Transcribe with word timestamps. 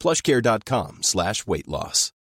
plushcare.com 0.00 0.98
slash 1.02 1.46
weight 1.46 1.68
loss. 1.68 2.12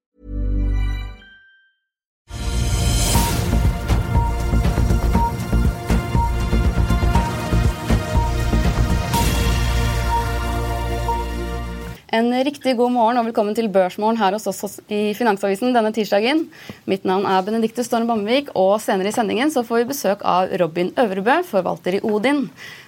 En 12.15 12.29
riktig 12.47 12.77
god 12.79 12.93
morgen 12.95 13.19
og 13.19 13.25
velkommen 13.27 13.57
til 13.59 13.67
Børsmorgen 13.75 14.21
her 14.21 14.37
hos 14.37 14.45
oss 14.47 14.77
i 14.87 15.17
Finansavisen 15.19 15.73
denne 15.75 15.91
tirsdagen. 15.91 16.45
Mitt 16.87 17.03
navn 17.09 17.25
er 17.27 17.43
Benedikte 17.43 17.83
Storm 17.83 18.07
Bamvik, 18.07 18.53
og 18.55 18.77
senere 18.85 19.11
i 19.11 19.17
sendingen 19.17 19.51
så 19.51 19.65
får 19.67 19.81
vi 19.81 19.89
besøk 19.89 20.23
av 20.23 20.53
Robin 20.63 20.93
Øvrebø, 20.95 21.41
forvalter 21.49 21.97
i 21.99 22.03
Odin, 22.07 22.45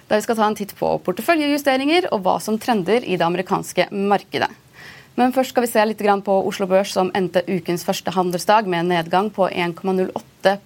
der 0.07 0.21
vi 0.21 0.23
skal 0.23 0.39
ta 0.39 0.47
en 0.47 0.55
titt 0.55 0.71
på 0.79 0.93
porteføljejusteringer 1.03 2.07
og 2.13 2.23
hva 2.23 2.37
som 2.39 2.55
trender 2.55 3.03
i 3.03 3.19
det 3.19 3.27
amerikanske 3.27 3.89
markedet. 3.91 4.47
Men 5.17 5.33
først 5.33 5.49
skal 5.49 5.65
vi 5.65 5.71
se 5.71 5.83
litt 5.89 6.01
på 6.25 6.33
Oslo 6.45 6.67
Børs, 6.69 6.91
som 6.93 7.09
endte 7.17 7.41
ukens 7.49 7.83
første 7.87 8.13
handelsdag 8.13 8.67
med 8.69 8.83
en 8.83 8.91
nedgang 8.93 9.31
på 9.33 9.49
1,08 9.49 10.57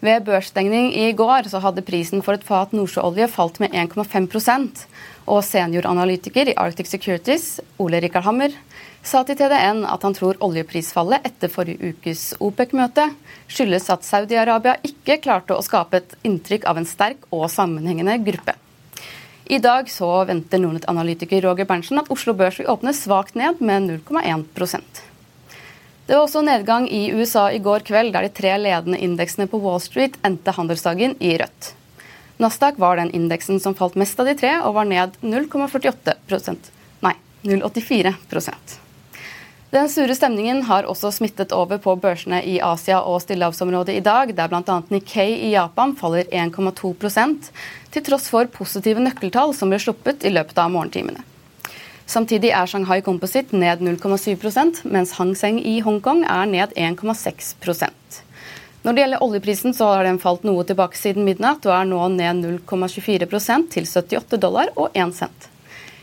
Ved 0.00 0.24
børsstengning 0.24 0.94
i 0.94 1.12
går 1.12 1.50
så 1.50 1.60
hadde 1.60 1.84
prisen 1.84 2.22
for 2.22 2.38
et 2.38 2.46
fat 2.46 2.72
nordsjøolje 2.72 3.26
falt 3.28 3.58
med 3.60 3.74
1,5% 3.74 4.84
og 5.28 5.42
senioranalytiker 5.44 6.48
i 6.48 6.54
Arctic 6.56 6.88
Securities, 6.88 7.58
Ole 7.78 8.00
Rikard 8.00 8.24
Hammer, 8.24 8.54
sa 9.02 9.24
til 9.26 9.36
TDN 9.36 9.82
at 9.90 10.06
han 10.06 10.16
tror 10.16 10.38
oljeprisfallet 10.44 11.26
etter 11.28 11.52
forrige 11.52 11.92
ukes 11.92 12.30
OPEC-møte 12.40 13.10
skyldes 13.50 13.90
at 13.92 14.06
Saudi-Arabia 14.06 14.78
ikke 14.88 15.20
klarte 15.26 15.58
å 15.58 15.66
skape 15.66 16.00
et 16.00 16.16
inntrykk 16.24 16.64
av 16.70 16.80
en 16.80 16.88
sterk 16.88 17.28
og 17.28 17.50
sammenhengende 17.52 18.16
gruppe. 18.24 18.56
I 19.50 19.58
dag 19.58 19.90
så 19.90 20.24
venter 20.28 20.60
Nordnett-analytiker 20.60 21.40
Roger 21.40 21.64
Berntsen 21.64 21.98
at 22.02 22.10
Oslo 22.12 22.34
Børs 22.36 22.58
vil 22.60 22.66
åpne 22.68 22.92
svakt 22.92 23.32
ned 23.38 23.62
med 23.64 23.86
0,1% 23.88 24.98
Det 26.06 26.12
var 26.12 26.20
også 26.26 26.42
nedgang 26.44 26.88
i 26.92 27.06
USA 27.16 27.46
i 27.52 27.60
går 27.64 27.86
kveld, 27.88 28.12
der 28.12 28.26
de 28.26 28.32
tre 28.36 28.52
ledende 28.60 29.00
indeksene 29.00 29.46
på 29.48 29.60
Wall 29.64 29.80
Street 29.80 30.18
endte 30.24 30.52
handelsdagen 30.52 31.16
i 31.24 31.32
rødt. 31.40 31.70
Nasdaq 32.36 32.76
var 32.76 33.00
den 33.00 33.14
indeksen 33.16 33.56
som 33.60 33.76
falt 33.78 33.96
mest 33.96 34.20
av 34.20 34.28
de 34.28 34.36
tre, 34.36 34.52
og 34.60 34.76
var 34.76 34.84
ned 34.84 35.16
0,48% 35.24 36.68
Nei, 37.08 37.14
0,84 37.48 38.12
Den 39.70 39.88
sure 39.92 40.14
stemningen 40.16 40.62
har 40.64 40.86
også 40.88 41.10
smittet 41.12 41.52
over 41.52 41.76
på 41.84 41.92
børsene 42.00 42.40
i 42.40 42.56
Asia 42.64 43.02
og 43.04 43.20
stillehavsområdet 43.20 43.98
i 43.98 44.04
dag, 44.04 44.32
der 44.36 44.48
bl.a. 44.48 44.76
Nikkei 44.88 45.26
i 45.48 45.50
Japan 45.52 45.92
faller 45.96 46.24
1,2% 46.32 47.50
til 47.92 48.06
tross 48.06 48.30
for 48.32 48.48
positive 48.54 49.02
nøkkeltall 49.04 49.52
som 49.56 49.68
ble 49.68 49.80
sluppet 49.82 50.24
i 50.24 50.32
løpet 50.32 50.56
av 50.62 50.72
morgentimene. 50.72 51.20
Samtidig 52.08 52.54
er 52.56 52.70
Shanghai 52.70 53.02
Composite 53.04 53.52
ned 53.52 53.84
0,7% 53.84 54.86
mens 54.88 55.12
Hang 55.20 55.34
Seng 55.36 55.60
i 55.60 55.82
Hongkong 55.84 56.24
er 56.24 56.48
ned 56.48 56.72
1,6% 56.72 58.24
når 58.88 58.94
det 58.94 59.02
gjelder 59.02 59.22
oljeprisen, 59.24 59.74
så 59.74 59.90
har 59.90 60.06
den 60.06 60.20
falt 60.22 60.44
noe 60.46 60.62
tilbake 60.64 60.96
siden 60.96 61.26
midnatt 61.26 61.66
og 61.68 61.74
er 61.74 61.88
nå 61.90 62.06
ned 62.14 62.44
0,24% 62.64 63.70
til 63.74 63.84
78 63.84 64.38
dollar 64.40 64.70
og 64.78 64.94
1 64.96 65.12
cent. 65.18 65.47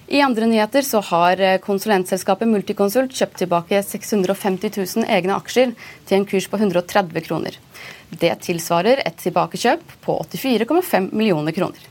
I 0.07 0.21
andre 0.21 0.45
nyheter 0.45 0.81
så 0.85 0.99
har 1.01 1.39
eh, 1.41 1.57
konsulentselskapet 1.57 2.49
Multiconsult 2.49 3.13
kjøpt 3.17 3.39
tilbake 3.41 3.81
650 3.81 4.77
000 4.77 5.09
egne 5.09 5.33
aksjer 5.33 5.73
til 6.05 6.19
en 6.19 6.27
kurs 6.29 6.45
på 6.51 6.59
130 6.61 7.25
kroner. 7.25 7.57
Det 8.09 8.35
tilsvarer 8.45 9.01
et 9.01 9.17
tilbakekjøp 9.23 9.95
på 10.05 10.19
84,5 10.29 11.09
millioner 11.09 11.55
kroner. 11.57 11.88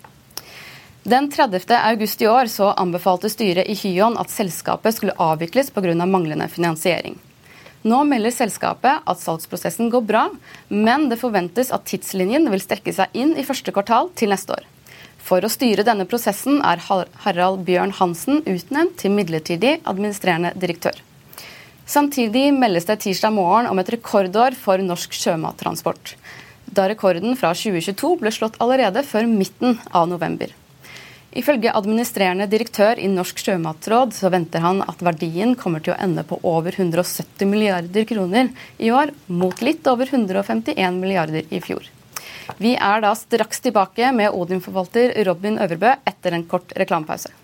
Den 1.05 1.27
30. 1.29 1.67
august 1.75 2.23
i 2.23 2.29
år 2.31 2.49
så 2.49 2.71
anbefalte 2.81 3.29
styret 3.29 3.67
i 3.69 3.75
Hyon 3.77 4.15
at 4.17 4.31
selskapet 4.33 4.95
skulle 4.95 5.17
avvikles 5.21 5.73
pga. 5.75 6.07
manglende 6.07 6.49
finansiering. 6.49 7.19
Nå 7.83 7.99
melder 8.09 8.33
selskapet 8.33 9.03
at 9.05 9.21
salgsprosessen 9.21 9.91
går 9.93 10.07
bra, 10.09 10.23
men 10.69 11.11
det 11.11 11.21
forventes 11.21 11.75
at 11.75 11.85
tidslinjen 11.85 12.49
vil 12.49 12.63
strekke 12.63 12.95
seg 12.95 13.13
inn 13.13 13.35
i 13.37 13.45
første 13.45 13.75
kvartal 13.75 14.09
til 14.17 14.33
neste 14.33 14.55
år. 14.57 14.65
For 15.25 15.41
å 15.41 15.49
styre 15.49 15.87
denne 15.87 16.05
prosessen 16.05 16.59
er 16.61 16.83
Harald 16.85 17.63
Bjørn 17.65 17.95
Hansen 17.97 18.43
utnevnt 18.45 18.99
til 19.01 19.15
midlertidig 19.15 19.79
administrerende 19.89 20.53
direktør. 20.61 20.99
Samtidig 21.89 22.51
meldes 22.57 22.89
det 22.89 22.99
tirsdag 23.05 23.33
morgen 23.33 23.69
om 23.71 23.81
et 23.81 23.93
rekordår 23.93 24.57
for 24.57 24.81
norsk 24.85 25.17
sjømattransport. 25.17 26.15
Da 26.77 26.89
rekorden 26.91 27.37
fra 27.41 27.55
2022 27.57 28.13
ble 28.21 28.33
slått 28.33 28.61
allerede 28.65 29.05
før 29.05 29.29
midten 29.31 29.79
av 29.93 30.09
november. 30.13 30.53
Ifølge 31.35 31.73
administrerende 31.75 32.47
direktør 32.47 33.01
i 33.03 33.09
Norsk 33.11 33.41
sjømatråd 33.43 34.15
så 34.15 34.31
venter 34.31 34.63
han 34.63 34.85
at 34.85 35.03
verdien 35.03 35.57
kommer 35.59 35.83
til 35.83 35.97
å 35.97 35.99
ende 35.99 36.23
på 36.29 36.39
over 36.47 36.77
170 36.77 37.49
milliarder 37.51 38.07
kroner 38.07 38.53
i 38.79 38.93
år, 38.95 39.11
mot 39.27 39.65
litt 39.67 39.89
over 39.91 40.07
151 40.07 41.01
milliarder 41.03 41.51
i 41.51 41.61
fjor. 41.65 41.91
Vi 42.59 42.75
er 42.77 43.01
da 43.05 43.15
straks 43.19 43.61
tilbake 43.65 44.13
med 44.13 44.35
Odin-forvalter 44.35 45.15
Robin 45.29 45.59
Øvrebø 45.59 45.95
etter 46.07 46.37
en 46.37 46.47
kort 46.49 46.73
reklamepause. 46.79 47.44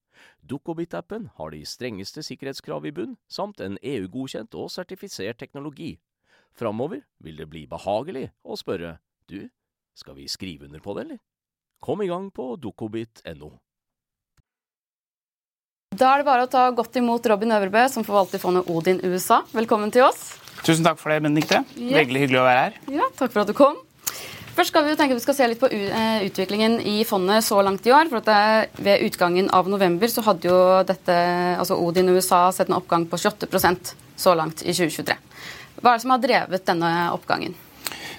Dukkobit-appen 0.47 1.29
har 1.37 1.51
de 1.53 1.61
strengeste 1.65 2.23
sikkerhetskrav 2.25 2.85
i 2.85 2.93
bunn, 2.95 3.17
samt 3.29 3.61
en 3.61 3.77
EU-godkjent 3.81 4.55
og 4.57 4.71
sertifisert 4.73 5.39
teknologi. 5.41 5.95
Framover 6.57 7.03
vil 7.23 7.39
det 7.39 7.49
bli 7.51 7.65
behagelig 7.69 8.29
å 8.43 8.57
spørre 8.59 8.97
du, 9.31 9.49
skal 9.95 10.17
vi 10.17 10.27
skrive 10.31 10.67
under 10.67 10.83
på 10.83 10.95
det, 10.97 11.05
eller? 11.05 11.21
Kom 11.81 12.01
i 12.03 12.09
gang 12.09 12.29
på 12.33 12.53
dukkobit.no. 12.61 13.55
Da 15.91 16.13
er 16.13 16.21
det 16.21 16.27
bare 16.27 16.45
å 16.45 16.49
ta 16.51 16.69
godt 16.71 16.95
imot 17.01 17.25
Robin 17.27 17.51
Øvrebø, 17.51 17.81
som 17.91 18.05
forvalter 18.07 18.39
fondet 18.39 18.69
Odin 18.71 19.01
USA. 19.03 19.41
Velkommen 19.51 19.91
til 19.91 20.05
oss. 20.05 20.37
Tusen 20.63 20.85
takk 20.85 20.99
for 21.01 21.11
det, 21.11 21.19
Benedicte. 21.25 21.63
Yes. 21.75 21.97
Veldig 21.97 22.21
hyggelig 22.21 22.39
å 22.39 22.45
være 22.45 22.61
her. 22.61 22.77
Ja, 22.95 23.09
Takk 23.17 23.33
for 23.33 23.43
at 23.43 23.49
du 23.49 23.55
kom. 23.57 23.79
Først 24.51 24.73
skal 24.73 24.83
Vi 24.85 24.91
jo 24.91 24.99
tenke 24.99 25.15
vi 25.15 25.23
skal 25.23 25.37
se 25.37 25.47
litt 25.47 25.61
på 25.61 25.69
eh, 25.71 26.25
utviklingen 26.27 26.79
i 26.83 27.01
fondet 27.07 27.45
så 27.47 27.61
langt 27.63 27.85
i 27.87 27.93
år. 27.95 28.09
for 28.11 28.19
at 28.19 28.69
Ved 28.77 29.05
utgangen 29.07 29.49
av 29.49 29.69
november 29.69 30.07
så 30.11 30.21
hadde 30.21 30.47
jo 30.49 30.83
dette, 30.83 31.15
altså 31.57 31.79
Odin 31.79 32.09
USA 32.09 32.51
sett 32.51 32.69
en 32.69 32.79
oppgang 32.81 33.07
på 33.07 33.17
28% 33.17 33.93
så 34.17 34.35
langt 34.35 34.61
i 34.61 34.73
2023. 34.73 35.15
Hva 35.81 35.93
er 35.93 35.97
det 35.97 36.03
som 36.03 36.13
har 36.13 36.21
drevet 36.21 36.65
denne 36.67 36.91
oppgangen? 37.15 37.55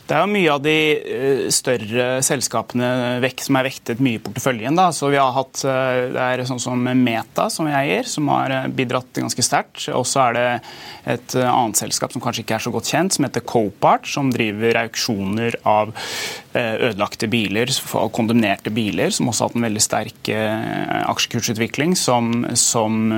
Det 0.02 0.16
er 0.16 0.24
jo 0.24 0.32
mye 0.32 0.50
av 0.50 0.62
de 0.64 0.74
eh, 0.98 1.42
større 1.54 2.06
selskapene 2.26 3.30
som 3.38 3.58
er 3.58 3.66
vektet 3.68 4.00
mye 4.02 4.18
i 4.18 4.22
porteføljen. 4.22 4.74
Da. 4.76 4.88
Så 4.94 5.12
vi 5.12 5.20
har 5.20 5.30
hatt, 5.36 5.62
eh, 5.62 6.10
Det 6.12 6.24
er 6.24 6.42
sånn 6.48 6.60
som 6.62 6.82
Meta, 6.82 7.46
som 7.50 7.68
vi 7.68 7.74
eier, 7.78 8.08
som 8.08 8.26
har 8.32 8.50
eh, 8.50 8.66
bidratt 8.66 9.14
ganske 9.22 9.46
sterkt. 9.46 9.86
Og 9.94 10.04
så 10.08 10.24
er 10.26 10.36
det 10.36 10.48
et 11.14 11.36
annet 11.38 11.78
selskap 11.78 12.12
som 12.14 12.22
kanskje 12.22 12.42
ikke 12.42 12.58
er 12.58 12.64
så 12.66 12.74
godt 12.74 12.90
kjent, 12.90 13.14
som 13.14 13.26
heter 13.26 13.46
Copart, 13.46 14.06
som 14.10 14.30
driver 14.34 14.82
auksjoner 14.84 15.56
av 15.66 15.94
ødelagte 16.54 17.26
biler, 17.32 17.70
kondemnerte 18.12 18.70
biler, 18.74 19.10
som 19.14 19.30
også 19.30 19.46
har 19.46 19.50
hatt 19.50 19.56
en 19.56 19.66
veldig 19.66 19.82
sterk 19.82 20.30
aksjekursutvikling, 21.08 21.96
som, 21.98 22.44
som 22.60 23.08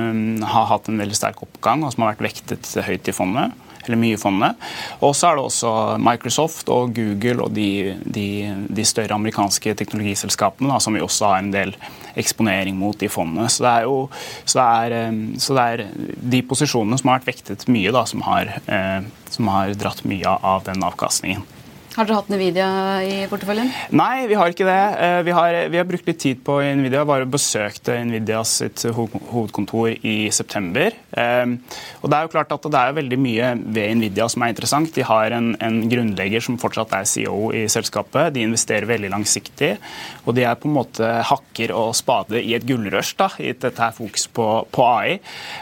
har 0.41 0.69
hatt 0.71 0.89
en 0.89 1.03
veldig 1.03 1.19
sterk 1.19 1.43
oppgang, 1.45 1.83
og 1.83 1.93
som 1.93 2.05
har 2.05 2.15
vært 2.15 2.25
vektet 2.29 2.71
høyt 2.87 3.11
i 3.11 3.15
fondet 3.15 3.53
eller 3.87 4.01
mye 4.01 4.17
i 4.17 4.21
fondet. 4.21 4.61
Og 5.05 5.15
så 5.17 5.29
er 5.29 5.37
det 5.37 5.45
også 5.45 5.73
Microsoft 6.01 6.71
og 6.73 6.93
Google 6.95 7.45
og 7.45 7.53
de, 7.55 7.95
de, 8.03 8.27
de 8.69 8.87
større 8.87 9.17
amerikanske 9.17 9.75
teknologiselskapene 9.77 10.71
da, 10.71 10.79
som 10.83 10.97
vi 10.97 11.03
også 11.03 11.31
har 11.31 11.43
en 11.43 11.53
del 11.53 11.75
eksponering 12.15 12.77
mot 12.79 13.01
i 13.03 13.11
fondet. 13.11 13.51
Så 13.51 13.65
det 13.65 13.73
er 13.73 13.89
jo 13.89 13.97
så 14.45 14.59
det 14.59 14.67
er, 14.67 14.97
eh, 14.99 15.19
så 15.41 15.57
det 15.57 15.65
er 15.65 15.85
de 16.35 16.43
posisjonene 16.47 16.99
som 16.99 17.11
har 17.11 17.19
vært 17.19 17.33
vektet 17.33 17.67
mye, 17.71 17.93
da, 17.95 18.05
som 18.09 18.23
har, 18.27 18.55
eh, 18.65 19.01
som 19.31 19.51
har 19.51 19.75
dratt 19.79 20.05
mye 20.07 20.37
av 20.41 20.65
den 20.67 20.83
avkastningen. 20.85 21.54
Har 21.95 22.03
dere 22.03 22.17
hatt 22.17 22.27
Nvidia 22.27 22.69
i 23.07 23.13
porteføljen? 23.31 23.69
Nei, 23.95 24.25
vi 24.27 24.35
har 24.35 24.51
ikke 24.51 24.65
det. 24.67 24.79
Eh, 24.99 25.19
vi 25.23 25.31
har, 25.31 25.53
vi 25.71 25.79
har 25.79 25.85
brukt 25.87 26.09
litt 26.09 26.17
tid 26.19 26.41
på 26.43 26.57
Nvidia. 26.75 27.05
Bare 27.07 27.27
besøkte 27.29 27.95
Nvidias 28.03 28.51
hovedkontor 28.97 29.93
i 30.03 30.27
september. 30.35 30.91
Eh, 31.15 31.53
og 32.01 32.11
Det 32.11 32.17
er 32.17 32.27
jo 32.27 32.33
klart 32.33 32.51
at 32.51 32.67
det 32.67 32.81
er 32.81 32.97
veldig 32.97 33.19
mye 33.23 33.53
ved 33.77 33.95
Nvidia 34.01 34.27
som 34.27 34.43
er 34.43 34.51
interessant. 34.51 34.91
De 34.91 35.05
har 35.07 35.37
en, 35.37 35.53
en 35.63 35.77
grunnlegger 35.87 36.43
som 36.43 36.59
fortsatt 36.59 36.97
er 36.99 37.07
CEO 37.07 37.53
i 37.55 37.63
selskapet. 37.71 38.33
De 38.35 38.43
investerer 38.43 38.89
veldig 38.91 39.13
langsiktig. 39.15 39.77
Og 40.25 40.35
de 40.35 40.43
er 40.43 40.59
på 40.59 40.67
en 40.67 40.75
måte 40.75 41.13
hakker 41.31 41.71
og 41.79 41.95
spade 41.95 42.43
i 42.43 42.57
et 42.59 42.67
gullrush, 42.67 43.15
da, 43.15 43.29
i 43.39 43.55
dette 43.55 43.79
her 43.79 43.95
fokus 43.95 44.27
på, 44.35 44.49
på 44.67 44.89
AI. 44.97 45.15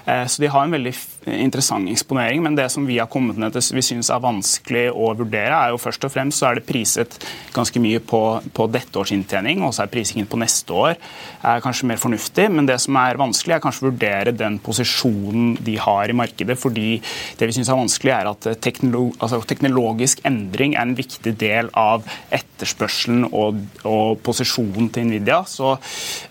Eh, 0.08 0.26
så 0.26 0.42
de 0.42 0.50
har 0.50 0.66
en 0.66 0.74
veldig 0.80 0.98
interessant 1.46 1.94
eksponering. 1.94 2.42
Men 2.42 2.58
det 2.58 2.72
som 2.74 2.90
vi 2.90 2.98
har 2.98 3.12
kommet 3.12 3.38
ned 3.38 3.54
til 3.54 3.78
vi 3.78 3.86
syns 3.86 4.10
er 4.10 4.26
vanskelig 4.26 4.88
å 4.90 5.14
vurdere, 5.14 5.54
er 5.54 5.78
jo 5.78 5.82
først 5.86 6.10
og 6.10 6.10
fremst 6.10 6.23
fremst 6.24 6.42
så 6.42 6.50
er 6.50 6.60
det 6.60 6.68
priset 6.68 7.20
ganske 7.54 7.84
mye 7.84 8.02
på, 8.04 8.24
på 8.56 8.68
dette 8.72 9.00
års 9.00 9.14
inntjening, 9.14 9.62
og 9.64 9.76
så 9.76 9.86
er 9.86 9.94
prisingen 9.94 10.30
på 10.30 10.40
neste 10.42 10.74
år 10.74 10.98
er 11.44 11.64
kanskje 11.64 11.88
mer 11.90 12.00
fornuftig. 12.02 12.48
Men 12.54 12.68
det 12.68 12.80
som 12.82 12.98
er 13.00 13.20
vanskelig, 13.20 13.58
er 13.58 13.64
kanskje 13.64 13.84
å 13.86 13.90
vurdere 13.90 14.36
den 14.36 14.60
posisjonen 14.64 15.58
de 15.64 15.76
har 15.82 16.10
i 16.10 16.18
markedet. 16.18 16.58
fordi 16.60 17.02
det 17.38 17.48
vi 17.50 17.56
syns 17.56 17.70
er 17.70 17.80
vanskelig, 17.80 18.14
er 18.14 18.30
at 18.32 18.48
teknolog, 18.64 19.14
altså 19.20 19.42
teknologisk 19.48 20.24
endring 20.26 20.76
er 20.76 20.88
en 20.88 20.96
viktig 20.98 21.36
del 21.40 21.70
av 21.78 22.08
etterspørselen 22.34 23.28
og, 23.32 23.60
og 23.84 24.20
posisjonen 24.24 24.90
til 24.94 25.10
Nvidia. 25.10 25.44
Så, 25.50 25.76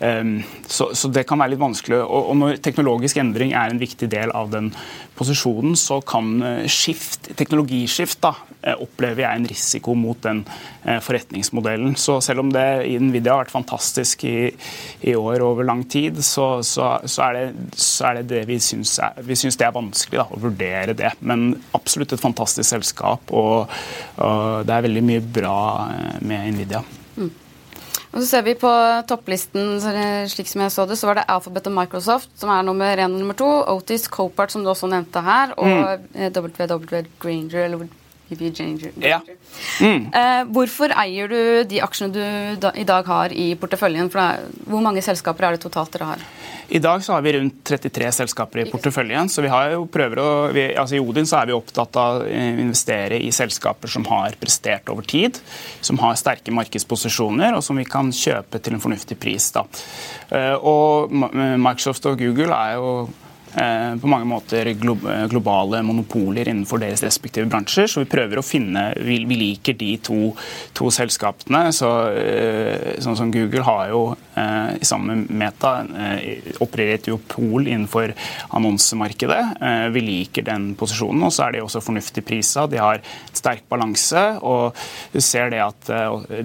um, 0.00 0.34
så, 0.66 0.90
så, 0.96 1.12
det 1.12 1.26
kan 1.28 1.40
være 1.42 1.54
litt 1.54 1.62
vanskelig. 1.62 2.00
Og, 2.02 2.32
og 2.32 2.38
når 2.40 2.62
teknologisk 2.64 3.20
endring 3.22 3.52
er 3.52 3.72
en 3.72 3.82
viktig 3.82 4.08
del 4.12 4.32
av 4.36 4.50
den 4.52 4.72
posisjonen, 5.22 5.76
så 5.78 6.00
kan 6.04 6.34
eh, 6.42 6.66
skift, 6.70 7.30
teknologiskift 7.38 8.20
da, 8.24 8.34
eh, 8.62 8.78
opplever 8.82 9.24
jeg 9.24 9.38
en 9.38 9.48
risiko 9.50 9.94
mot 9.98 10.18
den 10.24 10.42
eh, 10.84 10.98
forretningsmodellen. 11.02 11.94
Så 12.00 12.18
selv 12.24 12.44
om 12.44 12.52
det 12.52 12.66
i 12.90 12.98
Nvidia 13.00 13.36
har 13.36 13.44
vært 13.44 13.54
fantastisk 13.54 14.24
i, 14.28 14.50
i 15.06 15.16
år 15.18 15.44
over 15.46 15.66
lang 15.68 15.84
tid, 15.90 16.20
så, 16.26 16.62
så, 16.66 16.94
så, 17.06 17.28
er, 17.28 17.38
det, 17.38 17.76
så 17.78 18.10
er, 18.10 18.20
det, 18.20 18.26
det 18.32 18.42
vi 18.50 18.58
syns, 18.62 18.96
er, 19.02 19.20
vi 19.26 19.38
syns 19.38 19.58
det 19.60 19.68
er 19.68 19.76
vanskelig 19.76 20.22
da, 20.22 20.26
å 20.30 20.42
vurdere 20.42 20.96
det. 20.98 21.14
Men 21.20 21.52
absolutt 21.76 22.16
et 22.16 22.22
fantastisk 22.22 22.68
selskap, 22.72 23.32
og, 23.32 23.70
og 24.18 24.66
det 24.66 24.74
er 24.74 24.90
veldig 24.90 25.06
mye 25.12 25.22
bra 25.40 25.60
med 26.24 26.52
Nvidia. 26.56 26.82
Og 28.12 28.20
så 28.20 28.26
ser 28.28 28.44
vi 28.44 28.52
på 28.60 28.70
topplisten, 29.08 29.78
slik 30.28 30.50
som 30.50 30.66
jeg 30.66 30.74
så 30.74 30.84
det, 30.88 30.98
så 31.00 31.08
var 31.08 31.16
det 31.16 31.28
Alphabet 31.32 31.70
og 31.70 31.76
Microsoft 31.78 32.34
som 32.36 32.52
er 32.52 32.66
nummer 32.66 33.00
én 33.00 33.08
og 33.08 33.16
nummer 33.16 33.36
to. 33.38 33.48
Otis 33.72 34.04
Copart, 34.12 34.52
som 34.52 34.64
du 34.64 34.68
også 34.68 34.90
nevnte 34.92 35.22
her, 35.24 35.54
og 35.56 36.04
mm. 36.12 36.28
WW 36.36 37.06
Granger, 37.22 37.64
eller 37.64 37.86
WW 37.86 38.52
Granger. 38.52 38.92
Ja. 39.00 39.20
Mm. 39.80 40.10
Eh, 40.12 40.42
hvorfor 40.52 40.92
eier 40.92 41.32
du 41.32 41.40
de 41.68 41.80
aksjene 41.84 42.12
du 42.12 42.60
da, 42.60 42.74
i 42.76 42.84
dag 42.88 43.08
har 43.08 43.32
i 43.32 43.52
porteføljen? 43.56 44.12
For 44.12 44.20
da, 44.20 44.60
hvor 44.68 44.84
mange 44.84 45.04
selskaper 45.04 45.48
er 45.48 45.56
det 45.56 45.64
totalt 45.64 45.96
dere 45.96 46.12
har? 46.12 46.28
I 46.72 46.78
dag 46.78 47.04
så 47.04 47.12
har 47.12 47.22
vi 47.22 47.32
rundt 47.32 47.64
33 47.64 48.12
selskaper 48.12 48.62
i 48.62 48.70
porteføljen. 48.70 49.28
så 49.28 49.42
vi 49.42 49.48
har 49.52 49.74
jo 49.74 49.82
prøver 49.92 50.20
å, 50.22 50.28
vi, 50.56 50.62
altså 50.72 50.96
I 50.96 51.00
Odin 51.04 51.26
så 51.28 51.42
er 51.42 51.50
vi 51.50 51.52
opptatt 51.52 51.98
av 52.00 52.22
å 52.22 52.28
investere 52.64 53.18
i 53.20 53.28
selskaper 53.28 53.92
som 53.92 54.06
har 54.08 54.38
prestert 54.40 54.88
over 54.88 55.04
tid, 55.04 55.36
som 55.84 56.00
har 56.00 56.16
sterke 56.16 56.54
markedsposisjoner, 56.56 57.52
og 57.52 57.60
som 57.66 57.76
vi 57.76 57.84
kan 57.84 58.08
kjøpe 58.08 58.56
til 58.56 58.78
en 58.78 58.80
fornuftig 58.80 59.18
pris. 59.20 59.50
Da. 59.52 59.66
Eh, 60.32 60.56
og 60.56 61.12
Microsoft 61.12 62.08
og 62.08 62.16
Google 62.24 62.56
er 62.56 62.80
jo 62.80 62.94
Eh, 63.54 63.96
på 64.00 64.08
mange 64.08 64.24
måter 64.24 64.70
globale 65.28 65.82
monopoler 65.84 66.48
innenfor 66.48 66.80
deres 66.80 67.02
respektive 67.04 67.50
bransjer. 67.52 67.86
Så 67.86 68.00
vi 68.00 68.08
prøver 68.08 68.40
å 68.40 68.44
finne 68.46 68.84
Vi, 68.96 69.18
vi 69.28 69.36
liker 69.36 69.76
de 69.76 69.90
to, 70.00 70.32
to 70.72 70.88
selskapene. 70.92 71.66
Så, 71.76 71.90
eh, 72.16 72.96
sånn 73.04 73.18
som 73.18 73.32
Google 73.32 73.64
har 73.66 73.90
jo 73.92 74.02
eh, 74.31 74.31
i 74.32 74.86
sammen 74.86 75.26
med 75.26 75.38
Meta 75.42 75.72
opererer 76.64 76.96
et 76.96 77.06
duopol 77.06 77.66
innenfor 77.66 78.14
annonsemarkedet. 78.56 79.40
Vi 79.92 80.02
liker 80.06 80.46
den 80.46 80.70
posisjonen, 80.78 81.26
og 81.26 81.34
så 81.34 81.46
er 81.46 81.56
de 81.56 81.62
også 81.64 81.82
fornuftig 81.84 82.24
prisa. 82.26 82.64
De 82.70 82.80
har 82.80 83.02
sterk 83.36 83.66
balanse, 83.70 84.22
og 84.40 84.78
du 85.12 85.20
ser 85.24 85.52
det 85.52 85.60
at 85.64 85.92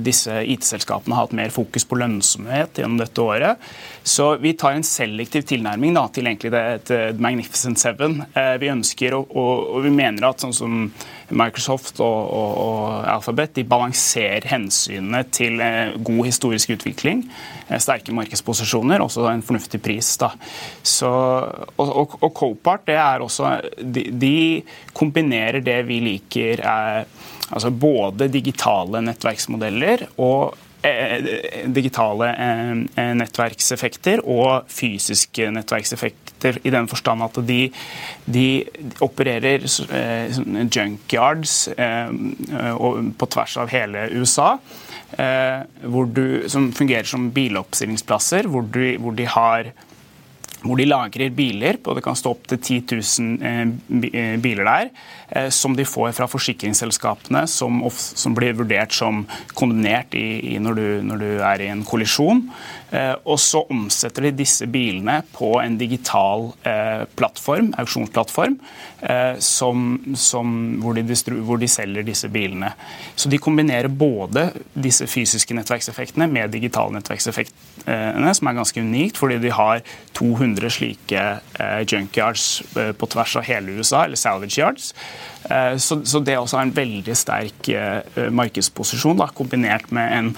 disse 0.04 0.42
IT-selskapene 0.44 1.16
har 1.16 1.28
hatt 1.28 1.38
mer 1.40 1.54
fokus 1.54 1.88
på 1.88 2.00
lønnsomhet 2.02 2.82
gjennom 2.82 3.00
dette 3.02 3.24
året. 3.24 3.64
Så 4.08 4.34
vi 4.44 4.54
tar 4.54 4.78
en 4.78 4.86
selektiv 4.88 5.48
tilnærming 5.48 5.96
da, 5.98 6.06
til 6.14 6.28
egentlig 6.30 6.52
det, 6.54 6.66
et 6.78 7.20
Magnificent 7.20 7.80
Seven. 7.80 8.22
Eh, 8.34 8.56
vi 8.62 8.72
ønsker 8.72 9.18
og, 9.18 9.34
og, 9.36 9.82
vi 9.84 9.92
mener 9.94 10.30
at 10.30 10.44
sånn 10.44 10.56
som 10.56 10.78
Microsoft 11.30 12.00
og, 12.00 12.20
og, 12.32 12.52
og 12.64 13.08
Alphabet 13.12 13.56
de 13.58 13.66
balanserer 13.68 14.48
hensynene 14.48 15.24
til 15.34 15.60
eh, 15.64 15.96
god 16.00 16.22
historisk 16.30 16.72
utvikling, 16.78 17.26
eh, 17.68 17.80
sterke 17.84 18.16
markedsposisjoner, 18.16 19.04
også 19.04 19.28
en 19.32 19.44
fornuftig 19.46 19.82
pris. 19.84 20.14
Så, 20.84 21.10
og, 21.78 22.16
og, 22.22 22.32
Copart 22.38 22.88
det 22.88 22.96
er 22.96 23.26
også, 23.26 23.58
de, 23.82 24.08
de 24.12 24.38
kombinerer 24.96 25.60
det 25.66 25.82
vi 25.90 26.00
liker, 26.06 26.64
er, 26.64 27.04
altså 27.52 27.72
både 27.72 28.30
digitale 28.32 29.04
nettverksmodeller 29.04 30.08
og 30.18 30.56
digitale 31.76 32.32
nettverkseffekter 33.18 34.24
og 34.24 34.68
fysiske 34.72 35.50
nettverkseffekter, 35.56 36.60
i 36.64 36.74
den 36.74 36.88
forstand 36.90 37.26
at 37.26 37.40
de, 37.48 37.62
de 38.30 38.48
opererer 39.02 39.66
junkyards 40.68 41.56
på 43.18 43.30
tvers 43.34 43.58
av 43.58 43.72
hele 43.74 44.06
USA. 44.14 44.52
Du, 45.18 46.26
som 46.52 46.70
fungerer 46.78 47.10
som 47.10 47.32
biloppstillingsplasser, 47.34 48.50
hvor, 48.52 48.68
du, 48.70 48.84
hvor 49.02 49.18
de 49.18 49.26
har 49.34 49.72
hvor 50.64 50.80
de 50.80 50.88
lagrer 50.88 51.34
biler. 51.34 51.78
og 51.86 51.98
Det 51.98 52.04
kan 52.06 52.18
stå 52.18 52.34
opptil 52.34 52.60
10 52.60 52.78
000 53.20 54.42
biler 54.42 54.66
der. 54.68 54.90
Eh, 55.30 55.50
som 55.52 55.76
de 55.76 55.86
får 55.86 56.14
fra 56.16 56.28
forsikringsselskapene, 56.32 57.44
som, 57.52 57.82
blir 58.36 58.56
vurdert 58.56 58.96
som 58.96 59.26
kondemnert 59.54 60.16
når, 60.64 60.78
du, 61.20 61.28
er 61.44 61.64
i 61.66 61.72
en 61.74 61.84
kollisjon. 61.88 62.46
Eh, 62.92 63.14
og 63.28 63.40
så 63.42 63.64
omsetter 63.68 64.28
de 64.28 64.34
disse 64.40 64.68
bilene 64.72 65.20
på 65.36 65.52
en 65.60 65.76
digital 65.80 66.50
eh, 66.68 67.04
plattform, 67.20 67.74
auksjonsplattform, 67.82 68.60
som, 69.44 69.82
som, 70.18 70.54
hvor, 70.82 70.98
de 70.98 71.04
hvor, 71.46 71.60
de 71.62 71.68
selger 71.70 72.06
disse 72.08 72.26
bilene. 72.34 72.72
Så 73.14 73.30
de 73.30 73.38
kombinerer 73.38 73.92
både 73.94 74.48
disse 74.74 75.06
fysiske 75.06 75.54
nettverkseffektene 75.54 76.26
med 76.32 76.50
digitale 76.56 76.96
nettverkseffektene, 76.96 78.34
som 78.34 78.50
er 78.50 78.58
ganske 78.58 78.82
unikt, 78.82 79.22
fordi 79.22 79.38
de 79.44 79.54
har 79.54 79.84
200 80.18 80.74
slike 80.74 81.28
junkyards 81.86 82.48
på 82.74 83.12
tvers 83.14 83.38
av 83.38 83.46
hele 83.46 83.78
USA, 83.78 84.08
eller 84.08 84.18
salvage 84.18 84.58
yards. 84.58 84.90
Eh, 85.50 85.78
så, 85.78 86.02
så 86.06 86.20
det 86.20 86.38
også 86.38 86.58
er 86.60 86.68
en 86.68 86.76
veldig 86.76 87.16
sterk 87.16 87.70
eh, 87.72 88.28
markedsposisjon, 88.36 89.20
da, 89.22 89.30
kombinert 89.36 89.92
med 89.96 90.12
en, 90.18 90.32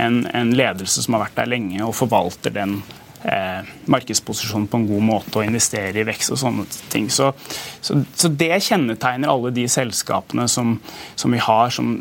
en, 0.00 0.26
en, 0.32 0.56
ledelse 0.56 1.04
som 1.04 1.16
har 1.16 1.26
vært 1.26 1.40
der 1.42 1.50
lenge 1.52 1.80
og 1.84 1.94
forvalter 1.96 2.54
den 2.54 2.78
eh, 3.24 3.68
markedsposisjonen 3.92 4.66
på 4.70 4.80
en 4.80 4.86
god 4.88 5.04
måte 5.06 5.38
og 5.38 5.46
investerer 5.46 6.00
i 6.00 6.06
vekst 6.06 6.34
og 6.34 6.40
sånne 6.42 6.66
ting. 6.92 7.08
Så, 7.12 7.32
så, 7.80 7.98
så 8.14 8.30
det 8.30 8.62
kjennetegner 8.64 9.32
alle 9.32 9.52
de 9.54 9.66
selskapene 9.70 10.48
som, 10.50 10.74
som 11.14 11.34
vi 11.34 11.40
har, 11.42 11.70
som, 11.74 11.94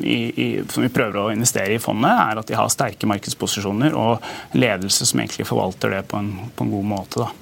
i, 0.00 0.18
i, 0.30 0.48
som, 0.68 0.84
vi 0.86 0.92
prøver 0.94 1.20
å 1.20 1.30
investere 1.34 1.76
i 1.76 1.82
fondet, 1.82 2.12
er 2.12 2.42
at 2.42 2.50
de 2.50 2.58
har 2.58 2.72
sterke 2.72 3.08
markedsposisjoner 3.10 3.96
og 3.98 4.24
ledelse 4.56 5.08
som 5.08 5.22
egentlig 5.22 5.48
forvalter 5.48 5.98
det 5.98 6.04
på 6.10 6.20
en, 6.20 6.34
på 6.54 6.66
en 6.66 6.76
god 6.78 6.92
måte. 6.96 7.24
da. 7.26 7.32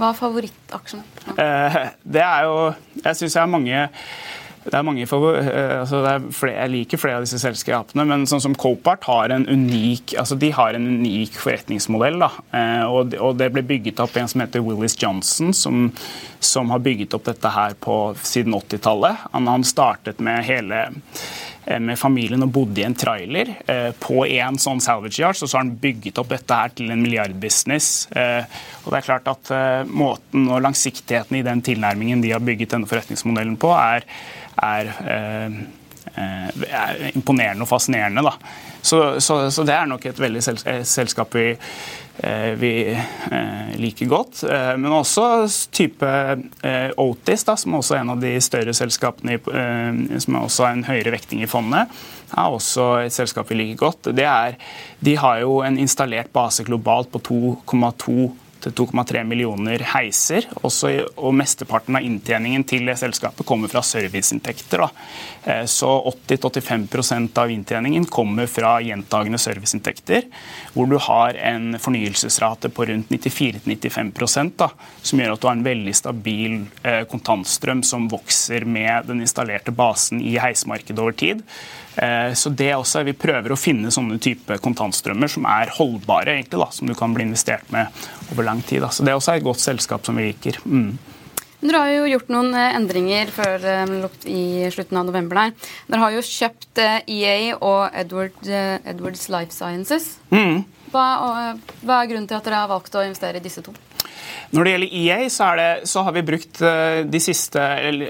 Hva 0.00 0.14
er 0.14 0.16
favorittaksjen? 0.16 1.02
Eh, 1.36 1.74
det 2.08 2.22
er 2.24 2.46
jo 2.48 2.60
Jeg 3.02 3.18
syns 3.18 3.34
jeg 3.34 3.42
har 3.42 3.50
mange 3.50 3.88
det 4.64 4.76
er 4.76 4.84
mange 4.84 5.06
eh, 5.06 5.80
altså 5.80 6.02
er 6.04 6.24
flere, 6.36 6.56
Jeg 6.58 6.72
liker 6.74 7.00
flere 7.00 7.20
av 7.20 7.24
disse 7.24 7.40
selskapene, 7.40 8.04
men 8.04 8.26
sånn 8.28 8.42
som 8.44 8.56
Copart 8.58 9.06
har 9.08 9.32
en 9.32 9.46
unik 9.48 10.14
altså 10.20 10.36
de 10.40 10.50
har 10.52 10.76
en 10.76 10.88
unik 11.00 11.38
forretningsmodell. 11.40 12.20
Da. 12.20 12.30
Eh, 12.52 12.84
og, 12.84 13.38
Det 13.40 13.48
ble 13.54 13.64
bygget 13.64 14.02
opp 14.04 14.16
en 14.20 14.28
som 14.28 14.44
heter 14.44 14.64
Willis 14.64 14.98
Johnson, 15.00 15.54
som, 15.56 15.88
som 16.38 16.70
har 16.74 16.82
bygget 16.84 17.16
opp 17.16 17.24
dette 17.30 17.54
her 17.54 17.76
på, 17.80 18.00
siden 18.20 18.56
80-tallet. 18.58 19.30
Han, 19.32 19.48
han 19.48 19.64
startet 19.64 20.20
med 20.20 20.44
hele 20.44 20.90
med 21.78 21.98
familien 21.98 22.42
og 22.42 22.52
bodde 22.54 22.82
i 22.82 22.86
en 22.86 22.96
trailer 22.98 23.52
eh, 23.70 23.90
på 24.00 24.24
en 24.26 24.58
sånn 24.60 24.82
salvage 24.82 25.20
yard. 25.22 25.38
Så, 25.38 25.46
så 25.46 25.58
har 25.58 25.66
han 25.66 25.76
bygget 25.82 26.18
opp 26.22 26.32
dette 26.32 26.60
her 26.62 26.74
til 26.74 26.90
en 26.90 27.02
milliardbusiness. 27.02 27.90
Eh, 28.16 28.58
og 28.82 28.90
det 28.90 29.00
er 29.00 29.06
klart 29.06 29.30
at 29.30 29.52
Måten 29.86 30.48
og 30.48 30.62
langsiktigheten 30.64 31.38
i 31.38 31.44
den 31.46 31.62
tilnærmingen 31.64 32.22
de 32.24 32.32
har 32.34 32.42
bygget 32.44 32.74
denne 32.74 32.88
forretningsmodellen 32.90 33.58
på, 33.60 33.70
er, 33.76 34.06
er, 34.64 34.90
er 36.16 37.02
imponerende 37.12 37.66
og 37.66 37.70
fascinerende. 37.70 38.24
Da. 38.24 38.34
Så, 38.80 39.20
så, 39.20 39.42
så, 39.52 39.64
det 39.68 39.76
er 39.76 39.90
nok 39.90 40.06
et 40.08 40.22
veldig 40.22 40.42
selskap 40.88 41.36
vi 41.36 41.50
Eh, 41.52 42.09
vi 42.60 42.72
eh, 42.92 43.70
liker 43.80 44.08
godt. 44.10 44.42
Eh, 44.44 44.74
men 44.76 44.92
også 44.92 45.46
type 45.72 46.10
Otis, 47.00 47.44
da, 47.48 47.56
som 47.56 47.78
også 47.78 47.96
er 47.96 48.04
en 48.04 48.14
av 48.14 48.20
de 48.22 48.34
større 48.44 48.74
selskapene 48.76 49.38
som 50.20 50.38
også 50.42 50.66
en 50.68 50.84
høyere 50.88 51.14
vekting 51.14 51.42
i 51.44 51.48
fondet, 51.50 51.90
er 52.30 52.54
også 52.54 52.90
et 53.06 53.14
selskap 53.14 53.50
vi 53.50 53.58
liker 53.62 53.80
godt. 53.80 54.12
Er, 54.12 54.58
de 55.00 55.16
har 55.18 55.40
jo 55.42 55.60
en 55.66 55.78
installert 55.80 56.30
base 56.34 56.64
globalt 56.66 57.10
på 57.12 57.22
2,2 57.70 58.30
til 58.64 58.74
2,3 58.82 59.24
millioner 59.28 59.82
heiser. 59.94 60.46
Også, 60.62 60.92
og 61.16 61.34
Mesteparten 61.36 61.98
av 61.98 62.06
inntjeningen 62.06 62.64
til 62.68 62.88
det 62.88 62.98
selskapet 63.00 63.46
kommer 63.48 63.70
fra 63.72 63.82
serviceinntekter. 63.86 64.84
Da. 64.84 65.64
Så 65.70 65.90
80-85% 66.28 67.38
av 67.40 67.52
inntjeningen 67.52 68.06
kommer 68.12 68.48
fra 68.50 68.76
gjentagende 68.84 69.40
serviceinntekter, 69.40 70.26
hvor 70.74 70.90
du 70.90 70.98
har 71.00 71.38
en 71.50 71.78
fornyelsesrate 71.80 72.70
på 72.74 72.86
rundt 72.90 73.12
94-95% 73.12 74.68
som 75.02 75.20
gjør 75.20 75.34
at 75.34 75.42
du 75.42 75.48
har 75.48 75.58
en 75.58 75.66
veldig 75.66 75.94
stabil 75.96 76.56
eh, 76.84 77.02
kontantstrøm 77.10 77.82
som 77.86 78.08
vokser 78.10 78.66
med 78.68 79.08
den 79.10 79.22
installerte 79.24 79.74
basen 79.74 80.22
i 80.22 80.36
heismarkedet 80.40 81.00
over 81.02 81.16
tid. 81.16 81.44
Eh, 81.96 82.32
så 82.34 82.50
det 82.50 82.70
også, 82.74 83.02
Vi 83.04 83.12
prøver 83.18 83.52
å 83.52 83.58
finne 83.58 83.90
sånne 83.90 84.18
type 84.22 84.58
kontantstrømmer 84.62 85.30
som 85.30 85.46
er 85.48 85.72
holdbare, 85.74 86.36
egentlig, 86.36 86.60
da, 86.62 86.70
som 86.74 86.88
du 86.88 86.94
kan 86.94 87.14
bli 87.14 87.26
investert 87.26 87.70
med 87.74 87.88
over 88.32 88.46
lang 88.46 88.62
tid. 88.62 88.82
Da. 88.82 88.88
Så 88.88 89.04
Det 89.04 89.14
også 89.14 89.34
er 89.34 89.40
et 89.40 89.48
godt 89.48 89.60
selskap 89.60 90.06
som 90.06 90.16
vi 90.16 90.30
liker. 90.30 90.60
Mm. 90.64 90.98
Dere 91.60 91.76
har 91.76 91.90
jo 91.92 92.08
gjort 92.08 92.30
noen 92.32 92.54
eh, 92.54 92.76
endringer 92.78 93.32
før 93.34 93.66
eh, 93.68 93.94
i 94.30 94.44
slutten 94.72 94.96
av 94.96 95.10
november. 95.10 95.36
der. 95.36 95.70
Dere 95.90 96.00
har 96.00 96.16
jo 96.16 96.24
kjøpt 96.24 96.78
EA 96.80 97.34
e 97.50 97.54
og 97.58 97.90
Edward, 97.92 98.38
Edwards 98.48 99.28
Life 99.28 99.52
Sciences. 99.52 100.16
Mm. 100.30 100.64
Hva, 100.90 101.06
hva 101.84 102.00
er 102.00 102.08
grunnen 102.10 102.26
til 102.26 102.38
at 102.38 102.46
dere 102.46 102.64
har 102.64 102.70
valgt 102.70 102.94
å 102.94 103.04
investere 103.06 103.38
i 103.38 103.44
disse 103.44 103.62
to? 103.62 103.74
Når 104.50 104.66
det 104.66 104.74
gjelder 104.74 104.94
EA, 105.00 105.18
så, 105.30 105.50
det, 105.58 105.68
så, 105.90 106.04
har 106.06 106.16
vi 106.16 106.24
brukt 106.26 106.62
eh, 106.66 107.00
de 107.06 107.22
siste, 107.22 107.64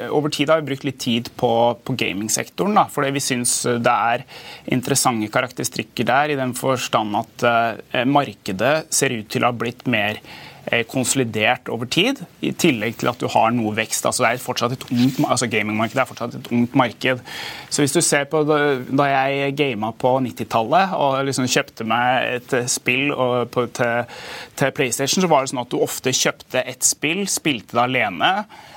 over 0.09 0.33
tid 0.35 0.53
har 0.53 0.63
vi 0.63 0.71
brukt 0.71 0.87
litt 0.89 1.01
tid 1.03 1.33
på, 1.41 1.53
på 1.85 1.97
gamingsektoren. 2.01 2.77
Da, 2.79 2.87
fordi 2.93 3.15
vi 3.17 3.25
syns 3.25 3.57
det 3.81 3.97
er 4.13 4.27
interessante 4.73 5.31
karakteristikker 5.33 6.09
der, 6.09 6.33
i 6.33 6.39
den 6.41 6.55
forstand 6.59 7.17
at 7.19 7.45
uh, 7.47 8.05
markedet 8.09 8.75
ser 8.95 9.15
ut 9.17 9.29
til 9.31 9.45
å 9.45 9.51
ha 9.51 9.57
blitt 9.57 9.87
mer 9.91 10.21
Eh, 10.21 10.50
konsolidert 10.91 11.69
over 11.73 11.89
tid, 11.91 12.21
i 12.45 12.53
tillegg 12.53 12.99
til 13.01 13.11
at 13.11 13.21
du 13.21 13.27
har 13.33 13.53
noe 13.55 13.73
vekst. 13.77 14.07
Altså, 14.07 14.25
det 14.25 14.31
er 14.31 14.43
fortsatt 14.43 14.75
et 14.77 14.87
ungt, 14.91 15.21
altså 15.27 15.49
Gamingmarkedet 15.51 16.03
er 16.03 16.09
fortsatt 16.09 16.37
et 16.39 16.51
ungt 16.55 16.77
marked. 16.79 17.23
Så 17.71 17.83
hvis 17.83 17.95
du 17.97 18.01
ser 18.05 18.27
på 18.31 18.43
Da 18.45 19.07
jeg 19.07 19.55
gama 19.57 19.93
på 19.97 20.13
90-tallet 20.25 20.95
og 20.97 21.25
liksom 21.29 21.49
kjøpte 21.51 21.87
meg 21.89 22.37
et 22.37 22.55
spill 22.71 23.13
på, 23.53 23.67
til, 23.77 24.19
til, 24.57 24.75
PlayStation, 24.77 25.23
så 25.23 25.31
var 25.31 25.45
det 25.45 25.53
sånn 25.53 25.63
at 25.63 25.73
du 25.73 25.81
ofte 25.81 26.15
kjøpte 26.15 26.65
et 26.67 26.85
spill, 26.87 27.25
spilte 27.31 27.77
det 27.77 27.85
alene, 27.85 28.31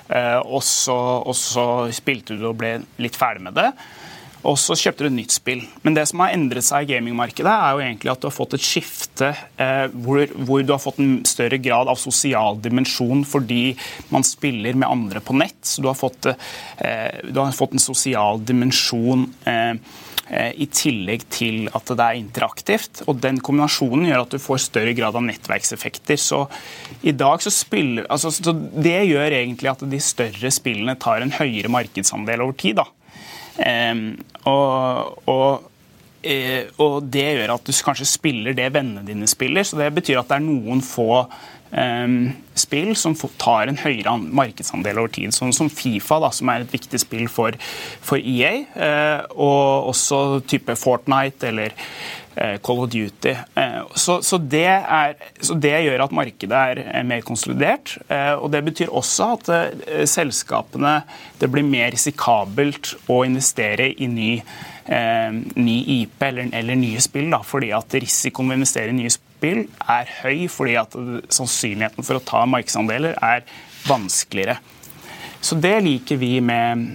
eh, 0.10 0.40
og 0.44 0.64
så, 0.68 0.98
og 1.24 1.36
så 1.38 1.68
spilte 1.96 2.38
du 2.40 2.48
og 2.52 2.58
ble 2.62 2.78
litt 3.02 3.18
ferdig 3.20 3.48
med 3.48 3.58
det 3.60 3.72
og 4.44 4.58
så 4.60 4.76
kjøpte 4.76 5.06
du 5.06 5.10
et 5.10 5.16
nytt 5.16 5.34
spill. 5.34 5.64
Men 5.86 5.96
det 5.96 6.04
som 6.10 6.22
har 6.24 6.34
endret 6.36 6.66
seg 6.68 6.86
i 6.86 6.98
gamingmarkedet, 6.98 7.52
er 7.52 7.76
jo 7.76 7.84
egentlig 7.86 8.12
at 8.12 8.22
du 8.22 8.28
har 8.28 8.36
fått 8.36 8.56
et 8.58 8.66
skifte 8.66 9.32
eh, 9.32 9.86
hvor, 9.94 10.24
hvor, 10.36 10.64
du 10.64 10.74
har 10.76 10.82
fått 10.84 11.00
en 11.00 11.22
større 11.28 11.60
grad 11.64 11.92
av 11.92 12.00
sosial 12.02 12.60
dimensjon 12.64 13.24
fordi 13.28 13.76
man 14.12 14.26
spiller 14.28 14.76
med 14.76 14.90
andre 14.90 15.24
på 15.24 15.36
nett. 15.40 15.62
Så 15.64 15.84
du 15.84 15.88
har 15.88 16.00
fått, 16.00 16.28
eh, 16.28 17.22
du 17.24 17.40
har 17.40 17.54
fått 17.56 17.78
en 17.78 17.84
sosial 17.84 18.44
dimensjon 18.44 19.30
eh, 19.50 19.78
eh 20.24 20.52
i 20.64 20.68
tillegg 20.72 21.26
til 21.32 21.70
at 21.76 21.90
det 21.92 22.04
er 22.04 22.20
interaktivt. 22.20 23.04
Og 23.08 23.20
Den 23.24 23.40
kombinasjonen 23.44 24.10
gjør 24.10 24.26
at 24.26 24.36
du 24.36 24.44
får 24.44 24.66
større 24.66 24.96
grad 24.98 25.16
av 25.16 25.24
nettverkseffekter. 25.24 26.20
Så 26.20 26.46
i 27.04 27.16
dag 27.16 27.44
så 27.44 27.52
spiller, 27.52 28.08
altså, 28.10 28.32
så 28.32 28.52
Det 28.52 29.00
gjør 29.08 29.38
egentlig 29.40 29.72
at 29.72 29.88
de 29.88 30.00
større 30.04 30.52
spillene 30.52 31.00
tar 31.00 31.24
en 31.24 31.32
høyere 31.32 31.72
markedsandel 31.72 32.44
over 32.44 32.60
tid. 32.60 32.82
da. 32.84 32.88
Og, 33.60 35.30
og, 35.30 35.70
eh, 36.24 36.70
og, 36.78 37.04
det 37.14 37.28
gjør 37.38 37.56
at 37.56 37.66
du 37.68 37.74
kanskje 37.86 38.10
spiller 38.10 38.56
det 38.58 38.72
vennene 38.76 39.06
dine 39.08 39.30
spiller. 39.30 39.66
Så 39.68 39.80
det 39.80 39.92
betyr 39.96 40.22
at 40.22 40.32
det 40.32 40.40
er 40.40 40.48
noen 40.48 40.84
få 40.84 41.26
um, 41.74 42.18
spill 42.60 42.94
som 43.00 43.16
tar 43.40 43.70
en 43.70 43.80
høyere 43.80 44.16
markedsandel 44.24 45.02
over 45.02 45.14
tid. 45.16 45.34
Sånn 45.36 45.56
som 45.56 45.72
Fifa, 45.74 46.20
da, 46.24 46.32
som 46.36 46.52
er 46.52 46.66
et 46.66 46.76
viktig 46.76 47.02
spill 47.02 47.30
for, 47.32 47.58
for 48.04 48.20
EA. 48.20 48.54
Uh, 48.76 49.20
og 49.38 49.94
også 49.94 50.24
type 50.50 50.76
Fortnite 50.80 51.52
eller 51.52 51.78
Call 52.66 52.84
of 52.84 52.92
Duty. 52.94 53.36
Uh, 53.58 53.84
så, 53.96 54.20
så, 54.26 54.40
det 54.40 54.66
er, 54.70 55.16
så, 55.40 55.58
det 55.60 55.74
gjør 55.86 56.06
at 56.08 56.16
markedet 56.16 56.60
er, 56.60 56.84
er 57.00 57.08
mer 57.08 57.24
konsolidert. 57.26 57.98
og 58.10 58.52
det 58.54 58.64
betyr 58.66 58.92
også 58.92 59.28
at 59.38 59.50
selskapene 60.10 60.94
Det 61.40 61.50
blir 61.52 61.66
mer 61.66 61.92
risikabelt 61.94 62.94
å 63.12 63.24
investere 63.28 63.92
i 63.94 64.08
ny 64.08 64.30
ny 64.84 65.76
IP 66.02 66.24
eller, 66.28 66.50
eller 66.52 66.76
nye 66.76 67.00
spill, 67.00 67.30
da, 67.32 67.40
fordi 67.48 67.70
at 67.72 67.94
risikoen 67.96 68.50
ved 68.52 68.58
å 68.58 68.60
investere 68.60 68.92
i 68.92 68.98
nye 68.98 69.12
spill 69.14 69.62
er 69.80 70.10
høy 70.24 70.50
fordi 70.52 70.76
at 70.82 70.98
sannsynligheten 71.32 72.04
for 72.04 72.20
å 72.20 72.26
ta 72.28 72.44
markedsandeler 72.52 73.16
er 73.16 73.46
vanskeligere. 73.88 74.58
Så 75.44 75.58
det 75.60 75.76
liker 75.84 76.20
vi 76.22 76.38
med, 76.40 76.94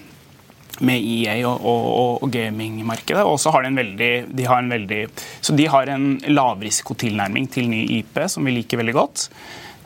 med 0.84 1.02
EA 1.02 1.38
og, 1.48 1.64
og, 1.64 2.10
og 2.22 2.32
gamingmarkedet. 2.32 3.24
Og 3.26 3.38
så 3.40 3.52
har 3.54 3.64
de 3.64 3.72
en 3.72 3.80
veldig, 3.80 4.12
de 4.34 4.48
har 4.48 4.62
en 4.62 4.72
veldig 4.72 5.00
Så 5.40 5.54
de 5.58 5.66
har 5.70 5.90
en 5.92 6.10
lavrisikotilnærming 6.26 7.48
til 7.52 7.70
ny 7.70 7.84
IP, 8.00 8.20
som 8.30 8.46
vi 8.46 8.58
liker 8.58 8.80
veldig 8.82 8.96
godt. 8.96 9.28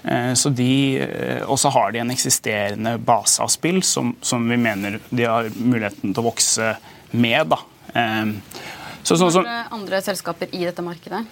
Eh, 0.04 0.32
så 0.38 0.50
de, 0.50 0.98
eh, 1.02 1.42
Og 1.46 1.58
så 1.58 1.72
har 1.72 1.92
de 1.92 2.02
en 2.02 2.10
eksisterende 2.10 2.96
base 2.98 3.42
av 3.42 3.52
spill 3.52 3.82
som, 3.86 4.16
som, 4.20 4.48
vi 4.48 4.56
mener 4.56 5.00
de 5.10 5.28
har 5.28 5.50
muligheten 5.56 6.12
til 6.12 6.22
å 6.22 6.28
vokse 6.30 6.74
med. 7.12 7.52
da. 7.52 7.60
Så, 9.02 9.16
så, 9.18 9.28
så, 9.34 9.42
andre 9.74 9.98
selskaper 10.04 10.50
i 10.54 10.62
dette 10.62 10.82
markedet? 10.84 11.24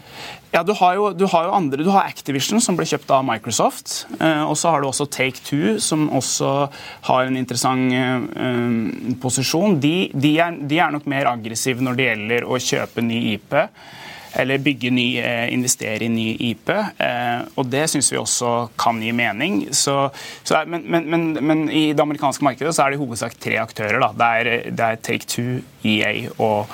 Ja, 0.50 0.62
Du 0.66 0.72
har 0.74 0.96
jo, 0.98 1.10
du 1.14 1.26
har 1.30 1.46
jo 1.46 1.54
andre. 1.54 1.84
Du 1.86 1.90
har 1.94 2.08
Activision, 2.08 2.60
som 2.60 2.76
ble 2.78 2.86
kjøpt 2.88 3.10
av 3.14 3.22
Microsoft. 3.26 4.06
Eh, 4.18 4.42
og 4.42 4.56
så 4.58 4.74
har 4.74 4.82
du 4.82 4.88
også 4.88 5.06
Take 5.06 5.44
Two, 5.46 5.78
som 5.78 6.08
også 6.10 6.50
har 7.06 7.28
en 7.28 7.38
interessant 7.38 7.94
eh, 7.94 9.14
posisjon. 9.22 9.78
De, 9.82 10.10
de, 10.14 10.34
er, 10.42 10.58
de, 10.58 10.80
er, 10.82 10.90
nok 10.94 11.06
mer 11.10 11.30
aggressive 11.30 11.84
når 11.84 11.98
det 11.98 12.08
gjelder 12.10 12.48
å 12.48 12.58
kjøpe 12.58 13.06
ny 13.06 13.20
IP. 13.36 13.58
Eller 14.38 14.62
bygge 14.62 14.92
ny, 14.94 15.06
eh, 15.18 15.46
investere 15.54 16.06
i 16.06 16.10
ny 16.12 16.26
IP. 16.50 16.70
Eh, 16.70 17.40
og 17.56 17.70
det 17.70 17.86
syns 17.90 18.12
vi 18.12 18.20
også 18.20 18.70
kan 18.78 19.00
gi 19.02 19.12
mening. 19.16 19.62
Så, 19.74 19.96
men, 20.66 20.84
men, 20.86 21.08
men, 21.10 21.26
men, 21.40 21.64
i 21.70 21.90
det 21.92 22.04
amerikanske 22.04 22.44
markedet 22.46 22.74
så 22.76 22.84
er 22.84 22.92
det 22.92 23.00
i 23.00 23.02
hovedsak 23.02 23.34
tre 23.40 23.58
aktører. 23.62 23.98
Da. 24.02 24.12
Det, 24.14 24.30
er, 24.30 24.70
det 24.70 24.86
er 24.86 25.02
Take 25.02 25.26
Two, 25.30 25.60
EA 25.86 26.30
og 26.38 26.70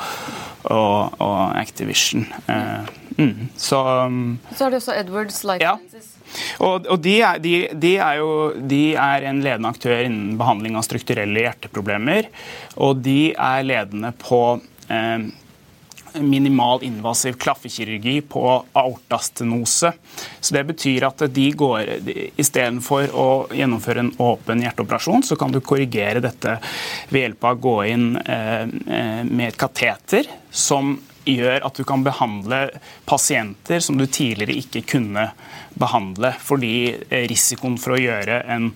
og, 0.72 1.16
og 1.22 1.38
Activision. 1.58 2.26
Uh, 2.48 2.86
mm. 3.18 3.48
så, 3.56 3.80
um, 4.06 4.38
så 4.54 4.66
er 4.66 4.75
det 4.75 4.80
også 4.82 4.96
Edwards 4.98 5.42
Life 5.46 5.62
ja. 5.62 5.76
Og, 6.58 6.88
og 6.90 6.98
de, 7.04 7.14
er, 7.22 7.38
de, 7.40 7.54
de, 7.72 7.92
er 8.02 8.18
jo, 8.18 8.30
de 8.58 8.82
er 8.98 9.28
en 9.30 9.40
ledende 9.44 9.70
aktør 9.70 10.02
innen 10.02 10.34
behandling 10.40 10.76
av 10.76 10.84
strukturelle 10.84 11.44
hjerteproblemer. 11.46 12.28
Og 12.82 12.98
de 13.04 13.30
er 13.32 13.62
ledende 13.64 14.10
på 14.20 14.40
eh, 14.90 15.28
minimal 16.20 16.82
invasiv 16.82 17.37
klaffekirurgi 17.40 18.20
på 18.20 18.64
aortastenose. 18.73 19.92
Så 20.40 20.54
Det 20.54 20.64
betyr 20.64 21.06
at 21.08 21.23
de 21.35 21.50
går 21.52 21.90
Istedenfor 22.37 23.11
å 23.14 23.28
gjennomføre 23.54 24.04
en 24.04 24.12
åpen 24.23 24.62
hjerteoperasjon, 24.62 25.23
så 25.23 25.37
kan 25.37 25.52
du 25.52 25.61
korrigere 25.61 26.23
dette 26.25 26.58
ved 27.11 27.26
hjelp 27.26 27.44
av 27.44 27.56
å 27.56 27.62
gå 27.66 27.76
inn 27.90 28.08
eh, 28.16 28.62
eh, 28.62 29.23
med 29.25 29.49
et 29.49 29.61
kateter 29.61 30.28
som 30.50 30.96
gjør 31.26 31.64
at 31.66 31.75
du 31.75 31.85
kan 31.85 32.04
behandle 32.06 32.68
pasienter 33.04 33.80
som 33.82 33.99
du 33.99 34.06
tidligere 34.06 34.56
ikke 34.61 34.85
kunne 34.87 35.30
behandle, 35.75 36.32
fordi 36.40 36.94
eh, 37.08 37.26
risikoen 37.30 37.78
for 37.80 37.96
å 37.96 38.00
gjøre 38.00 38.40
en, 38.52 38.70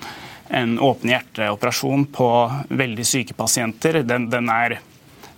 en 0.48 0.76
åpen 0.82 1.14
hjerteoperasjon 1.14 2.08
på 2.14 2.30
veldig 2.68 3.06
syke 3.06 3.36
pasienter, 3.38 4.02
den, 4.06 4.28
den 4.32 4.50
er 4.52 4.80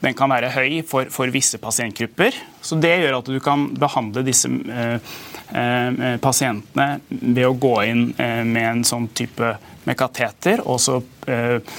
den 0.02 0.16
kan 0.18 0.32
være 0.32 0.50
høy 0.50 0.80
for, 0.86 1.10
for, 1.14 1.30
visse 1.34 1.60
pasientgrupper. 1.62 2.36
Så 2.60 2.78
Det 2.82 2.96
gjør 2.98 3.20
at 3.20 3.30
du 3.30 3.38
kan 3.42 3.68
behandle 3.78 4.24
disse 4.26 4.50
eh, 4.50 5.12
eh, 5.54 6.16
pasientene 6.22 6.88
ved 7.08 7.46
å 7.46 7.54
gå 7.54 7.76
inn 7.86 8.08
eh, 8.18 8.42
med 8.42 8.68
en 8.68 8.84
sånn 8.86 9.08
type 9.14 9.54
med 9.82 9.98
kateter, 9.98 10.60
og 10.62 10.76
så, 10.78 11.00
og, 11.02 11.70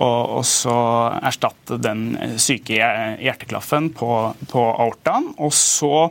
og 0.00 0.44
så 0.48 0.76
erstatte 1.20 1.76
den 1.76 2.06
syke 2.40 2.78
hjerteklaffen 3.20 3.90
på, 3.92 4.08
på 4.48 4.62
aortaen. 4.70 5.26
Og 5.36 5.52
så 5.52 6.06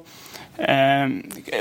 eh, 0.61 1.09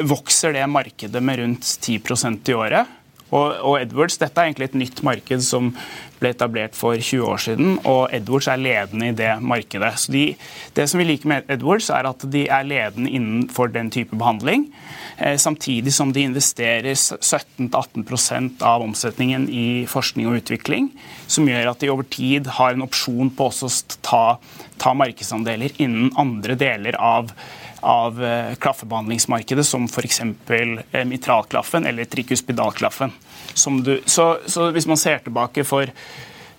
vokser 0.04 0.52
det 0.59 0.66
markedet 0.69 1.25
med 1.25 1.40
rundt 1.40 1.64
10% 1.64 2.52
i 2.52 2.59
året. 2.61 3.00
Og, 3.31 3.55
og, 3.63 3.75
Edwards, 3.81 4.19
Dette 4.19 4.41
er 4.41 4.51
egentlig 4.51 4.71
et 4.71 4.79
nytt 4.79 5.03
marked 5.07 5.43
som 5.47 5.71
ble 6.21 6.33
etablert 6.35 6.75
for 6.77 6.99
20 6.99 7.23
år 7.25 7.41
siden, 7.41 7.77
og 7.89 8.11
Edwards 8.13 8.49
er 8.51 8.61
ledende 8.61 9.09
i 9.09 9.17
det 9.17 9.31
markedet. 9.41 9.93
Så 10.03 10.13
de, 10.13 10.25
Det 10.77 10.89
som 10.91 11.01
vi 11.01 11.07
liker 11.09 11.31
med 11.31 11.49
Edwards, 11.49 11.89
er 11.91 12.09
at 12.11 12.25
de 12.33 12.47
er 12.49 12.67
ledende 12.67 13.11
innenfor 13.11 13.73
den 13.73 13.91
type 13.91 14.17
behandling, 14.17 14.67
eh, 15.19 15.37
samtidig 15.37 15.93
som 15.93 16.13
de 16.13 16.27
investerer 16.27 16.93
17-18% 16.93 18.63
av 18.63 18.83
omsetningen 18.83 19.49
i 19.49 19.87
forskning 19.87 20.27
og 20.27 20.43
utvikling, 20.43 20.91
som 21.27 21.49
gjør 21.49 21.71
at 21.71 21.81
de 21.81 21.91
over 21.91 22.03
tid 22.03 22.47
har 22.59 22.75
en 22.75 22.83
opsjon 22.83 23.31
på 23.31 23.49
også 23.49 23.71
å 23.71 23.99
ta, 24.03 24.39
ta 24.79 24.93
markedsandeler 24.93 25.73
innen 25.79 26.13
andre 26.19 26.55
deler 26.55 26.99
av 26.99 27.33
av 27.81 28.25
eh, 28.25 28.55
klaffebehandlingsmarkedet, 28.55 29.66
som 29.66 29.85
f.eks. 29.85 30.21
Eh, 30.21 31.05
mitralklaffen 31.05 31.87
eller 31.87 32.05
trikuspidalklaffen. 32.05 33.12
Så, 33.55 34.37
så, 34.47 34.71
hvis 34.71 34.87
man 34.87 34.97
ser 34.97 35.19
tilbake 35.25 35.64
for 35.64 35.90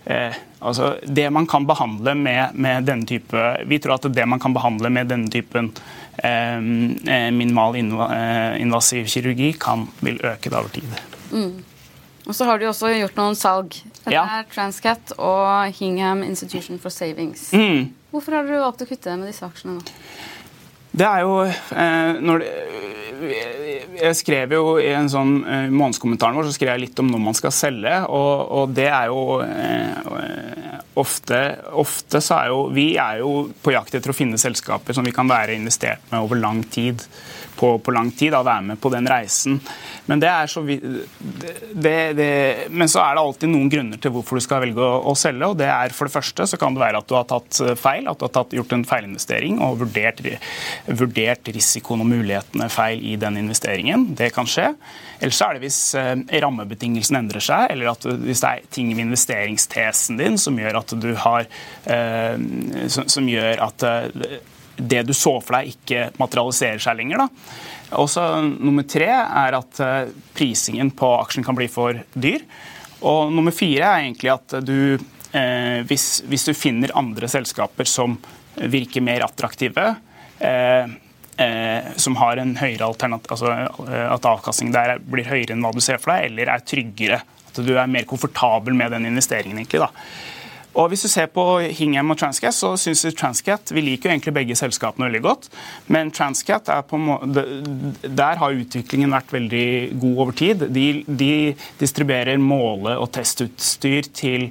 eh, 0.05 0.39
altså 0.59 0.95
Det 1.03 1.29
man 1.29 1.47
kan 1.47 1.65
behandle 1.65 2.15
med, 2.15 2.49
med, 2.53 2.83
denne 2.83 3.07
type 3.07 3.43
Vi 3.65 3.79
tror 3.79 3.95
at 3.95 4.09
det 4.11 4.25
man 4.27 4.39
kan 4.39 4.53
behandle 4.53 4.89
med 4.91 5.07
denne 5.07 5.31
typen 5.31 5.71
eh, 6.17 6.57
eh 6.57 7.31
minimal 7.31 7.77
invasiv 7.79 9.07
kirurgi, 9.07 9.53
kan, 9.53 9.87
vil 9.99 10.19
øke 10.25 10.49
det 10.49 10.57
over 10.57 10.69
tid. 10.69 10.99
Mm. 11.31 11.63
Og 12.27 12.35
så 12.35 12.45
har 12.45 12.59
du 12.59 12.67
også 12.69 12.91
gjort 12.93 13.17
noen 13.17 13.35
salg. 13.35 13.75
Det 14.05 14.13
ja. 14.13 14.23
er 14.23 14.45
Transcat 14.51 15.13
og 15.17 15.73
Hingham 15.79 16.21
Institution 16.23 16.79
for 16.79 16.93
Savings. 16.93 17.49
Mm. 17.53 17.89
Hvorfor 18.11 18.35
har 18.35 18.45
du 18.45 18.53
valgt 18.59 18.83
å 18.83 18.87
kutte 18.89 19.15
med 19.17 19.31
disse 19.31 19.45
aksjene 19.47 19.79
nå? 19.79 19.95
Det 20.91 21.07
er 21.07 21.23
jo 21.23 21.35
eh, 21.47 22.19
når 22.19 22.43
Jeg 24.01 24.17
skrev 24.19 24.55
jo 24.57 24.75
i 24.81 24.89
en 24.95 25.09
sånn 25.11 25.37
eh, 25.45 25.67
månedskommentaren 25.71 26.35
vår 26.35 26.49
så 26.49 26.55
skrev 26.57 26.73
jeg 26.73 26.83
litt 26.87 27.01
om 27.03 27.11
når 27.13 27.21
man 27.29 27.37
skal 27.37 27.53
selge, 27.55 27.93
og, 28.09 28.51
og 28.57 28.73
det 28.75 28.89
er 28.91 29.11
jo 29.11 29.39
eh, 29.45 30.79
ofte, 30.99 31.41
ofte 31.79 32.21
så 32.23 32.41
er 32.41 32.51
jo 32.51 32.65
Vi 32.75 32.87
er 32.99 33.21
jo 33.21 33.35
på 33.63 33.75
jakt 33.75 33.95
etter 33.95 34.11
å 34.11 34.17
finne 34.17 34.41
selskaper 34.41 34.97
som 34.97 35.07
vi 35.07 35.15
kan 35.15 35.29
være 35.31 35.55
investert 35.55 36.03
med 36.11 36.25
over 36.25 36.41
lang 36.41 36.63
tid 36.73 37.05
på, 37.61 37.75
på 37.83 37.93
lang 37.93 38.09
tid, 38.17 38.33
da, 38.33 38.41
være 38.45 38.65
med 38.71 38.79
på 38.81 38.89
den 38.93 39.07
reisen. 39.09 39.59
Men, 40.09 40.23
så, 40.49 40.63
det, 40.65 41.95
det, 42.17 42.29
men 42.73 42.89
så 42.89 43.03
er 43.03 43.15
det 43.15 43.21
alltid 43.21 43.51
noen 43.51 43.69
grunner 43.69 44.01
til 44.01 44.13
hvorfor 44.15 44.39
du 44.39 44.43
skal 44.43 44.63
velge 44.65 44.81
å, 44.81 44.97
å, 45.11 45.13
selge. 45.17 45.51
og 45.51 45.59
det 45.59 45.69
er 45.69 45.93
For 45.93 46.09
det 46.09 46.15
første 46.15 46.47
så 46.49 46.59
kan 46.61 46.73
det 46.75 46.81
være 46.81 47.03
at 47.03 47.09
du 47.09 47.15
har 47.17 47.27
tatt 47.29 47.61
eh, 47.61 47.75
feil, 47.79 48.09
at 48.09 48.17
du 48.17 48.25
har 48.25 48.33
tatt, 48.33 48.55
gjort 48.57 48.73
en 48.75 48.85
feilinvestering 48.87 49.61
og 49.61 49.77
vurdert, 49.83 50.23
vurdert 50.89 51.53
risikoen 51.53 52.01
og 52.03 52.09
mulighetene 52.09 52.69
feil 52.73 53.03
i 53.05 53.15
den 53.21 53.37
investeringen. 53.43 54.09
Det 54.17 54.31
kan 54.35 54.49
skje. 54.49 54.71
Eller 55.21 55.37
så 55.37 55.47
er 55.47 55.57
det 55.57 55.65
hvis 55.67 55.81
eh, 55.99 56.15
rammebetingelsene 56.41 57.21
endrer 57.21 57.45
seg, 57.45 57.67
eller 57.75 57.93
at 57.93 58.07
hvis 58.25 58.41
det 58.41 58.55
er 58.55 58.71
ting 58.73 58.89
ved 58.95 59.05
investeringstesen 59.05 60.17
din 60.19 60.39
som 60.41 60.57
gjør 60.57 60.81
at 60.81 60.95
du 60.97 61.11
har 61.27 61.45
eh, 61.85 62.89
som 62.89 63.29
gjør 63.29 63.61
at 63.69 63.85
det 64.81 65.03
du 65.07 65.13
så 65.13 65.35
for 65.43 65.57
deg, 65.57 65.75
ikke 65.75 66.09
materialiserer 66.21 66.81
seg 66.81 66.97
lenger. 66.99 67.23
Da. 67.23 67.97
Også 68.01 68.23
nummer 68.49 68.85
tre 68.87 69.09
er 69.11 69.57
at 69.57 69.81
eh, 69.83 70.11
prisingen 70.37 70.93
på 70.97 71.09
aksjen 71.19 71.45
kan 71.45 71.57
bli 71.57 71.67
for 71.71 71.99
dyr. 72.13 72.45
Og 73.07 73.31
nummer 73.33 73.53
fire 73.55 73.87
er 73.87 74.05
egentlig 74.05 74.31
at 74.33 74.57
du, 74.65 74.97
eh, 75.37 75.81
hvis, 75.89 76.21
hvis, 76.29 76.47
du 76.47 76.57
finner 76.57 76.93
andre 76.97 77.29
selskaper 77.31 77.89
som 77.89 78.17
virker 78.55 79.03
mer 79.03 79.25
attraktive, 79.25 79.95
eh, 80.39 80.85
eh, 81.41 81.91
som 81.95 82.17
har 82.21 82.37
en 82.37 82.55
høyere 82.59 82.87
alternativ, 82.87 83.31
altså 83.35 83.51
eh, 83.87 84.07
at 84.07 84.27
avkastningen 84.29 84.75
der 84.75 84.99
blir 85.01 85.27
høyere 85.27 85.55
enn 85.55 85.65
hva 85.65 85.73
du 85.75 85.81
ser 85.83 86.01
for 86.01 86.13
deg, 86.13 86.29
eller 86.31 86.53
er 86.53 86.65
tryggere, 86.67 87.21
at 87.51 87.63
du 87.65 87.73
er 87.75 87.89
mer 87.91 88.07
komfortabel 88.07 88.77
med 88.77 88.93
den 88.95 89.09
investeringen. 89.09 89.57
egentlig 89.57 89.83
da. 89.83 89.89
Og 90.71 90.87
Hvis 90.91 91.03
du 91.03 91.09
ser 91.11 91.27
på 91.27 91.43
Hingham 91.75 92.13
og 92.13 92.19
Transcat, 92.21 92.55
så 92.55 92.71
syns 92.79 93.03
vi 93.03 93.11
Transcat 93.11 93.73
Vi 93.75 93.83
liker 93.83 94.07
jo 94.07 94.13
egentlig 94.13 94.33
begge 94.37 94.55
selskapene 94.55 95.09
veldig 95.09 95.21
godt, 95.25 95.49
men 95.91 96.11
Transcat 96.15 96.69
er 96.71 96.85
på 96.87 96.99
der 98.21 98.39
har 98.39 98.55
utviklingen 98.55 99.11
vært 99.11 99.33
veldig 99.33 99.65
god 99.99 100.21
over 100.23 100.37
tid. 100.37 100.63
De, 100.71 100.85
de 101.07 101.33
distribuerer 101.79 102.39
måle- 102.39 102.95
og 103.01 103.09
testutstyr 103.11 104.07
til, 104.15 104.47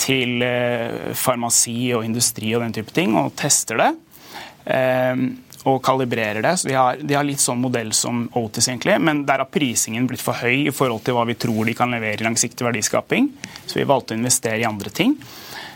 til 0.00 0.44
eh, 0.46 1.12
farmasi 1.12 1.92
og 1.96 2.06
industri 2.06 2.54
og 2.56 2.64
den 2.64 2.78
type 2.78 2.94
ting, 2.96 3.16
og 3.18 3.34
tester 3.36 3.82
det. 3.82 3.92
Um, 4.68 5.28
og 5.68 5.80
kalibrerer 5.84 6.42
det. 6.44 6.54
Så 6.60 6.68
de 6.68 6.76
har, 6.76 7.00
de 7.02 7.16
har, 7.16 7.26
litt 7.26 7.42
sånn 7.42 7.60
modell 7.60 7.90
som 7.96 8.26
Otis, 8.38 8.68
egentlig, 8.70 8.94
men 9.02 9.24
der 9.28 9.42
har 9.42 9.50
prisingen 9.52 10.06
blitt 10.08 10.22
for 10.22 10.38
høy 10.38 10.68
i 10.68 10.74
forhold 10.74 11.02
til 11.04 11.16
hva 11.16 11.26
vi 11.28 11.36
tror 11.40 11.66
de 11.68 11.74
kan 11.76 11.92
levere 11.92 12.22
i 12.22 12.26
langsiktig 12.26 12.66
verdiskaping. 12.66 13.30
Så 13.66 13.80
vi 13.80 13.88
valgte 13.88 14.14
å 14.14 14.20
investere 14.20 14.62
i 14.62 14.68
andre 14.68 14.92
ting. 14.94 15.16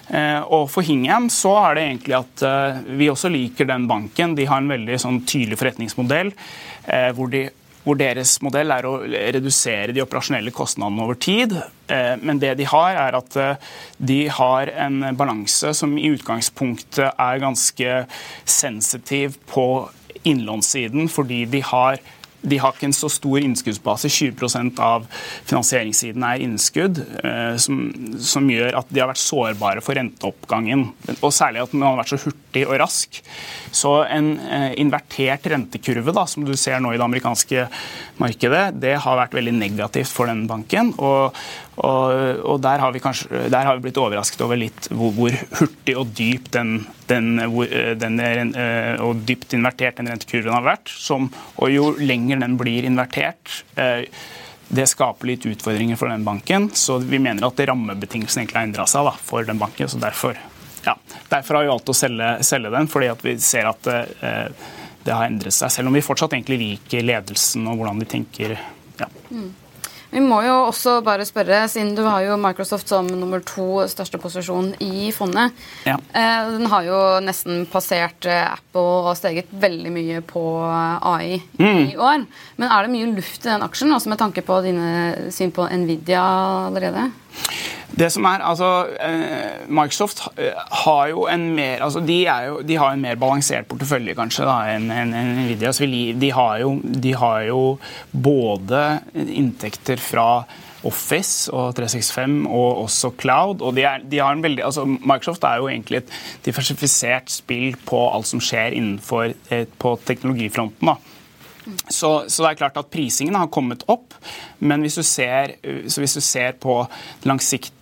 Eh, 0.08 0.40
og 0.50 0.68
For 0.72 0.84
Hingham 0.86 1.28
så 1.32 1.54
er 1.62 1.76
det 1.76 1.86
egentlig 1.86 2.16
at 2.18 2.44
eh, 2.46 2.80
vi 2.98 3.10
også 3.12 3.30
liker 3.32 3.68
den 3.68 3.86
banken. 3.90 4.36
De 4.38 4.46
har 4.48 4.62
en 4.62 4.72
veldig 4.72 4.98
sånn 5.00 5.22
tydelig 5.28 5.60
forretningsmodell 5.60 6.32
eh, 6.32 7.10
hvor, 7.16 7.30
de, 7.32 7.44
hvor, 7.84 7.98
deres 8.00 8.34
modell 8.44 8.74
er 8.74 8.88
å 8.88 8.96
redusere 9.06 9.94
de 9.94 10.02
operasjonelle 10.04 10.54
kostnadene 10.54 11.06
over 11.06 11.20
tid. 11.20 11.56
Men 12.22 12.38
det 12.40 12.54
de 12.56 12.64
har, 12.70 12.94
er 12.96 13.16
at 13.18 13.34
de 14.00 14.22
har 14.32 14.70
en 14.80 15.10
balanse 15.18 15.74
som 15.76 15.90
i 16.00 16.06
utgangspunktet 16.14 17.18
er 17.20 17.42
ganske 17.42 17.98
sensitiv 18.48 19.34
på 19.50 19.66
innlånssiden, 20.24 21.10
fordi 21.12 21.42
de 21.52 21.60
har 21.68 22.00
de 22.42 22.58
har 22.58 22.74
ikke 22.74 22.88
en 22.90 22.96
så 22.96 23.08
stor 23.12 23.42
innskuddsbase. 23.42 24.10
20% 24.10 24.80
av 24.82 25.06
finansieringssiden 25.48 26.24
er 26.26 26.42
innskudd, 26.42 27.00
eh, 27.22 27.54
som, 27.62 27.82
som, 28.18 28.50
gjør 28.50 28.80
at 28.80 28.90
de 28.90 29.02
har 29.02 29.10
vært 29.12 29.22
sårbare 29.22 29.84
for 29.84 29.98
renteoppgangen. 29.98 30.88
Og 31.20 31.30
særlig 31.34 31.62
at 31.62 31.76
man 31.76 31.92
har 31.92 32.00
vært 32.02 32.14
så 32.14 32.20
hurtig 32.24 32.64
og 32.66 32.76
rask. 32.82 33.20
Så 33.72 33.94
en 34.04 34.34
eh, 34.42 34.70
invertert 34.82 35.46
rentekurve, 35.52 36.14
da, 36.14 36.26
som 36.28 36.46
du 36.46 36.54
ser 36.58 36.82
nå 36.82 36.92
i 36.92 36.98
det 36.98 37.06
amerikanske 37.06 37.66
markedet, 38.22 38.64
det 38.82 38.96
har 39.04 39.20
vært 39.22 39.38
veldig 39.38 39.54
negativt 39.56 40.10
for 40.12 40.30
den 40.30 40.44
banken. 40.50 40.92
Og, 40.98 41.38
og, 41.80 42.42
og 42.44 42.60
der, 42.60 42.82
har 42.82 42.96
kanskje, 43.00 43.46
der, 43.48 43.64
har 43.64 43.78
vi 43.78 43.86
blitt 43.86 44.00
overrasket 44.00 44.42
over 44.44 44.58
litt 44.60 44.90
hvor, 44.92 45.14
hvor 45.16 45.36
hurtig 45.56 45.94
og 45.96 46.10
dyp 46.18 46.50
den, 46.52 46.74
den, 47.08 47.30
den, 48.00 48.20
den, 48.20 48.52
og 49.00 49.22
dypt 49.28 49.56
invertert 49.56 50.00
den 50.00 50.12
rentekurven 50.12 50.52
har 50.52 50.66
vært. 50.66 50.92
Som, 50.92 51.30
og 51.56 51.72
jo 51.72 51.90
lenger 51.96 52.42
den 52.44 52.58
blir 52.60 52.88
invertert, 52.88 53.62
eh, 53.80 54.04
det 54.72 54.86
skaper 54.88 55.28
litt 55.28 55.46
utfordringer 55.48 55.96
for 56.00 56.12
den 56.12 56.26
banken. 56.28 56.68
Så 56.76 56.98
vi 57.00 57.20
mener 57.20 57.48
at 57.48 57.64
rammebetingelsene 57.72 58.44
egentlig 58.44 58.60
har 58.60 58.68
endra 58.68 58.86
seg 58.88 59.08
da, 59.08 59.16
for 59.16 59.48
den 59.48 59.60
banken. 59.60 59.88
så 59.88 60.00
derfor, 60.00 60.36
ja, 60.84 60.96
derfor 61.32 61.56
har 61.56 61.66
vi 61.66 61.72
valgt 61.72 61.92
å 61.92 61.96
selge, 61.96 62.34
selge 62.44 62.72
den, 62.76 62.88
fordi 62.92 63.10
vi 63.24 63.36
ser 63.40 63.72
at 63.72 63.90
eh, 63.92 64.70
det 65.02 65.16
har 65.16 65.26
endret 65.26 65.56
seg. 65.56 65.72
Selv 65.72 65.88
om 65.88 65.96
vi 65.96 66.04
fortsatt 66.04 66.36
egentlig 66.36 66.60
liker 66.60 67.04
ledelsen 67.04 67.64
og 67.68 67.80
hvordan 67.80 68.04
de 68.04 68.12
tenker. 68.12 68.56
Ja. 69.00 69.08
Mm. 69.32 69.50
Vi 70.12 70.20
må 70.20 70.42
jo 70.44 70.56
også 70.66 70.98
bare 71.04 71.24
spørre, 71.24 71.62
siden 71.72 71.94
du 71.96 72.02
har 72.04 72.20
jo 72.26 72.36
Microsoft 72.40 72.90
som 72.90 73.06
nummer 73.08 73.40
to 73.48 73.86
største 73.88 74.20
posisjon 74.20 74.74
i 74.84 75.08
fondet. 75.16 75.56
Ja. 75.88 75.96
Eh, 75.96 76.50
den 76.52 76.68
har 76.68 76.84
jo 76.84 76.98
nesten 77.24 77.64
passert 77.72 78.28
eh, 78.28 78.44
Apple 78.44 78.84
og 79.08 79.16
steget 79.16 79.48
veldig 79.62 79.92
mye 79.94 80.20
på 80.28 80.44
eh, 80.68 81.08
AI 81.14 81.40
mm. 81.56 81.82
i 81.86 81.96
år. 81.96 82.26
Men 82.60 82.68
er 82.68 82.84
det 82.84 82.92
mye 82.92 83.12
luft 83.16 83.46
i 83.46 83.50
den 83.50 83.64
aksjen, 83.64 83.94
også 83.96 84.12
med 84.12 84.20
tanke 84.20 84.44
på 84.44 84.60
dine 84.66 85.30
syn 85.32 85.54
på 85.54 85.64
Nvidia 85.80 86.24
allerede? 86.68 87.08
Det 87.92 88.08
som 88.12 88.24
er, 88.24 88.40
altså, 88.48 88.70
eh, 89.04 89.68
Microsoft 89.68 90.24
eh, 90.40 90.56
har 90.84 91.10
jo 91.12 91.26
en 91.28 91.48
mer 91.56 91.84
altså, 91.84 92.00
de, 92.00 92.22
jo, 92.24 92.60
de 92.64 92.78
har 92.80 92.94
en 92.94 93.04
mer 93.04 93.18
balansert 93.20 93.68
portefølje 93.68 94.16
kanskje 94.16 94.48
enn 94.48 94.90
en, 94.90 95.14
en 95.16 95.32
Nvidia. 95.42 95.72
De, 96.18 96.30
har 96.32 96.58
jo, 96.62 96.76
de 96.82 97.14
har 97.20 97.46
jo 97.50 97.62
både 98.12 98.82
inntekter 99.12 100.00
fra 100.00 100.44
Office 100.88 101.52
og 101.54 101.76
365 101.78 102.46
og 102.48 102.82
også 102.86 103.12
Cloud. 103.20 103.62
og 103.62 103.76
de 103.76 103.84
er, 103.86 104.02
de 104.02 104.18
har 104.18 104.34
en 104.34 104.42
veldig, 104.42 104.64
altså 104.64 104.84
Microsoft 104.86 105.44
er 105.44 105.60
jo 105.60 105.68
egentlig 105.70 106.02
et 106.02 106.12
diversifisert 106.46 107.30
spill 107.30 107.76
på 107.86 108.02
alt 108.10 108.26
som 108.26 108.42
skjer 108.42 108.78
innenfor 108.78 109.34
eh, 109.50 109.66
på 109.78 109.98
teknologifronten. 110.06 110.88
da. 110.88 110.96
Så, 111.88 112.24
så, 112.26 112.42
det 112.42 112.48
er 112.50 112.58
klart 112.64 112.78
at 112.80 112.90
prisingen 112.90 113.38
har 113.38 113.50
kommet 113.52 113.84
opp, 113.92 114.16
men 114.58 114.82
hvis 114.82 114.98
du 114.98 115.04
ser, 115.06 115.56
hvis 115.62 116.18
du 116.18 116.22
ser 116.22 116.58
på 116.62 116.82
den 117.22 117.32
langsiktige 117.32 117.72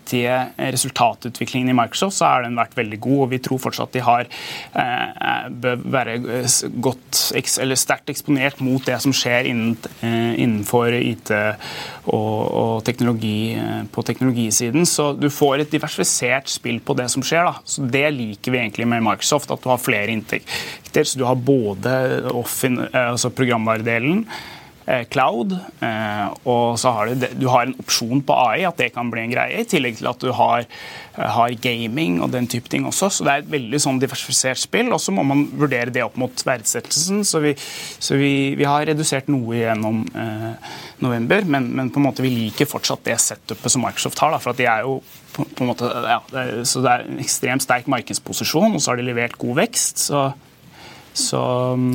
resultatutviklingen 0.59 1.71
i 1.71 1.77
Microsoft, 1.77 2.17
så 2.19 2.27
har 2.27 2.45
den 2.45 2.59
vært 2.59 2.77
veldig 2.77 2.99
god. 3.01 3.19
og 3.25 3.31
Vi 3.31 3.39
tror 3.45 3.61
fortsatt 3.63 3.93
de 3.95 4.03
har 4.05 4.27
eh, 4.27 5.49
bør 5.63 5.85
være 5.97 6.17
godt, 6.83 7.21
eller 7.63 7.79
sterkt 7.79 8.11
eksponert 8.11 8.61
mot 8.65 8.85
det 8.87 8.99
som 9.05 9.15
skjer 9.15 9.49
eh, 9.51 10.33
innenfor 10.43 10.97
IT 10.99 11.31
og, 12.11 12.17
og 12.17 12.85
teknologi 12.87 13.55
eh, 13.55 13.85
på 13.93 14.05
teknologisiden. 14.07 14.89
Så 14.89 15.13
du 15.17 15.29
får 15.33 15.65
et 15.65 15.73
diversifisert 15.73 16.51
spill 16.51 16.81
på 16.83 16.97
det 16.99 17.11
som 17.13 17.25
skjer. 17.25 17.47
Da. 17.47 17.65
Så 17.65 17.87
Det 17.87 18.07
liker 18.17 18.57
vi 18.57 18.63
egentlig 18.65 18.89
med 18.91 19.05
Microsoft, 19.07 19.53
at 19.55 19.63
du 19.63 19.71
har 19.71 19.81
flere 19.81 20.11
inntekter. 20.91 21.05
Så 21.05 21.19
du 21.19 21.25
har 21.25 21.35
både 21.35 22.25
altså 22.93 23.31
programvaredelen 23.31 24.27
Eh, 24.91 25.05
cloud. 25.05 25.53
Eh, 25.81 26.29
og 26.49 26.79
så 26.81 26.91
har 26.91 27.07
du, 27.07 27.27
du 27.39 27.47
har 27.47 27.67
en 27.67 27.77
opsjon 27.79 28.23
på 28.27 28.35
AI, 28.35 28.65
at 28.67 28.79
det 28.81 28.89
kan 28.95 29.11
bli 29.13 29.23
en 29.23 29.31
greie. 29.31 29.61
I 29.61 29.69
tillegg 29.69 30.01
til 30.01 30.09
at 30.11 30.25
du 30.25 30.33
har, 30.35 30.65
eh, 30.65 31.29
har 31.37 31.55
gaming 31.63 32.17
og 32.25 32.33
den 32.33 32.49
type 32.51 32.69
ting 32.73 32.89
også. 32.89 33.11
Så 33.13 33.27
det 33.27 33.33
er 33.33 33.45
et 33.45 33.53
veldig 33.53 33.81
sånn 33.85 34.01
diversifisert 34.03 34.59
spill. 34.59 34.91
Og 34.91 34.99
så 34.99 35.15
må 35.15 35.23
man 35.27 35.47
vurdere 35.53 35.95
det 35.95 36.03
opp 36.03 36.17
mot 36.19 36.35
verdsettelsen. 36.35 37.23
Så 37.29 37.43
vi, 37.45 37.55
så 38.01 38.19
vi, 38.19 38.33
vi 38.59 38.67
har 38.67 38.89
redusert 38.89 39.31
noe 39.31 39.61
gjennom 39.61 40.03
eh, 40.11 40.75
november, 41.05 41.47
men, 41.47 41.71
men, 41.77 41.95
på 41.95 42.03
en 42.03 42.09
måte 42.09 42.27
vi 42.27 42.35
liker 42.35 42.67
fortsatt 42.71 43.07
det 43.07 43.21
setupet 43.23 43.71
som 43.71 43.87
Microsoft 43.87 44.19
har. 44.25 44.35
Da, 44.35 44.43
for 44.43 44.57
at 44.57 44.63
de 44.65 44.67
er 44.67 44.89
jo 44.89 44.99
på, 45.37 45.45
på 45.45 45.63
en 45.63 45.71
måte, 45.71 45.87
ja, 45.87 46.23
det 46.35 46.65
så 46.67 46.83
det 46.83 46.97
er 46.97 47.07
en 47.07 47.23
ekstremt 47.23 47.63
sterk 47.63 47.87
markedsposisjon, 47.87 48.75
og 48.75 48.83
så 48.83 48.91
har 48.91 48.99
de 48.99 49.11
levert 49.13 49.39
god 49.39 49.61
vekst. 49.63 50.09
så 50.11 50.33
så, 51.13 51.41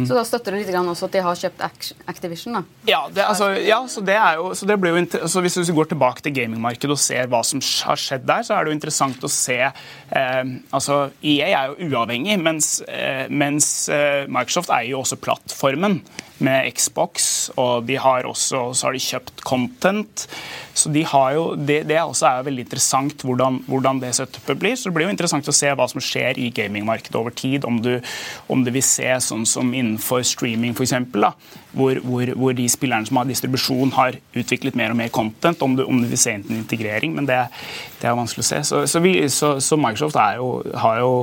så, 0.07 0.15
da 0.17 0.23
støtter 0.27 0.55
du 0.55 0.59
litt 0.59 0.75
også 0.75 1.07
at 1.07 1.13
de 1.15 1.21
har 1.23 1.37
kjøpt 1.39 1.63
Activision? 2.11 2.57
da? 2.57 2.61
Ja, 2.89 3.01
det, 3.11 3.23
altså, 3.23 3.51
ja 3.63 3.79
så 3.87 4.03
det 4.05 4.17
jo, 4.35 4.49
så 4.57 4.67
det 4.67 4.77
blir 4.81 4.97
jo 4.97 5.27
så 5.31 5.43
Hvis 5.45 5.55
du 5.55 5.73
går 5.75 5.89
tilbake 5.93 6.23
til 6.25 6.35
gamingmarkedet 6.35 6.91
og 6.91 6.99
ser 6.99 7.29
hva 7.31 7.41
som 7.47 7.63
har 7.63 7.99
skjedd 8.01 8.27
der, 8.27 8.43
så 8.43 8.57
er 8.57 8.65
det 8.65 8.73
jo 8.73 8.77
interessant 8.79 9.23
å 9.23 9.31
se 9.31 9.59
eh, 9.63 10.43
altså 10.75 10.99
EA 11.23 11.47
er 11.53 11.71
jo 11.71 11.89
uavhengig, 11.89 12.37
mens, 12.43 12.77
eh, 12.89 13.25
mens 13.31 13.87
eh, 13.93 14.27
Microsoft 14.27 14.73
eier 14.75 14.91
jo 14.91 15.01
også 15.05 15.19
plattformen 15.23 16.01
med 16.43 16.67
Xbox, 16.75 17.49
og 17.55 17.85
de 17.87 17.95
har 18.01 18.27
også 18.27 18.73
så 18.75 18.87
har 18.87 18.95
de 18.95 19.03
kjøpt 19.03 19.43
content. 19.47 20.25
Så 20.75 20.89
de 20.91 21.05
har 21.07 21.33
jo, 21.37 21.43
Det, 21.55 21.83
det 21.87 21.99
også 22.01 22.27
er 22.27 22.47
veldig 22.49 22.65
interessant 22.65 23.23
hvordan, 23.23 23.61
hvordan, 23.67 24.01
det 24.01 24.15
setupet 24.15 24.59
blir. 24.59 24.75
Så 24.75 24.89
det 24.89 24.95
blir 24.97 25.07
jo 25.07 25.13
interessant 25.13 25.47
å 25.47 25.55
se 25.55 25.71
hva 25.71 25.87
som 25.87 26.03
skjer 26.03 26.39
i 26.41 26.49
gamingmarkedet 26.51 27.15
over 27.15 27.31
tid. 27.31 27.65
Om 27.65 27.79
du, 27.81 27.93
om 28.51 28.63
du 28.65 28.71
vil 28.75 28.83
se 28.83 29.07
sånn 29.23 29.45
som 29.47 29.71
innenfor 29.73 30.25
streaming, 30.27 30.75
f.eks., 30.75 30.93
hvor, 31.75 31.99
hvor, 32.03 32.31
hvor 32.35 32.55
de 32.55 32.67
spillerne 32.71 33.07
som 33.07 33.19
har 33.19 33.29
distribusjon, 33.29 33.95
har 33.95 34.19
utviklet 34.35 34.75
mer 34.75 34.91
og 34.91 34.99
mer 34.99 35.13
content. 35.15 35.63
Om 35.63 35.77
du, 35.79 35.85
om 35.87 36.01
du 36.03 36.09
vil 36.11 36.19
se 36.19 36.35
integrering. 36.35 37.15
Men 37.15 37.29
det, 37.29 37.45
det 38.01 38.11
er 38.11 38.19
vanskelig 38.19 38.43
å 38.43 38.49
se. 38.49 38.63
Så, 38.67 38.83
så, 38.91 39.03
vi, 39.03 39.17
så, 39.31 39.55
så 39.63 39.79
Microsoft 39.79 40.19
jo, 40.35 40.59
har 40.83 40.99
jo 40.99 41.15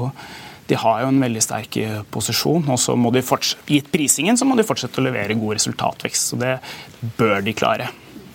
de 0.72 0.78
har 0.80 1.02
jo 1.02 1.10
en 1.12 1.20
veldig 1.20 1.44
sterk 1.44 1.76
eh, 1.82 2.00
posisjon. 2.14 2.64
og 2.72 2.80
så 2.80 2.96
må 2.96 3.12
de 3.12 3.20
Gitt 3.68 3.92
prisingen 3.92 4.38
så 4.40 4.48
må 4.48 4.56
de 4.56 4.64
fortsette 4.64 5.00
å 5.00 5.04
levere 5.04 5.36
god 5.36 5.58
resultatvekst. 5.58 6.32
så 6.32 6.40
Det 6.40 6.56
bør 7.18 7.44
de 7.44 7.52
klare. 7.52 7.90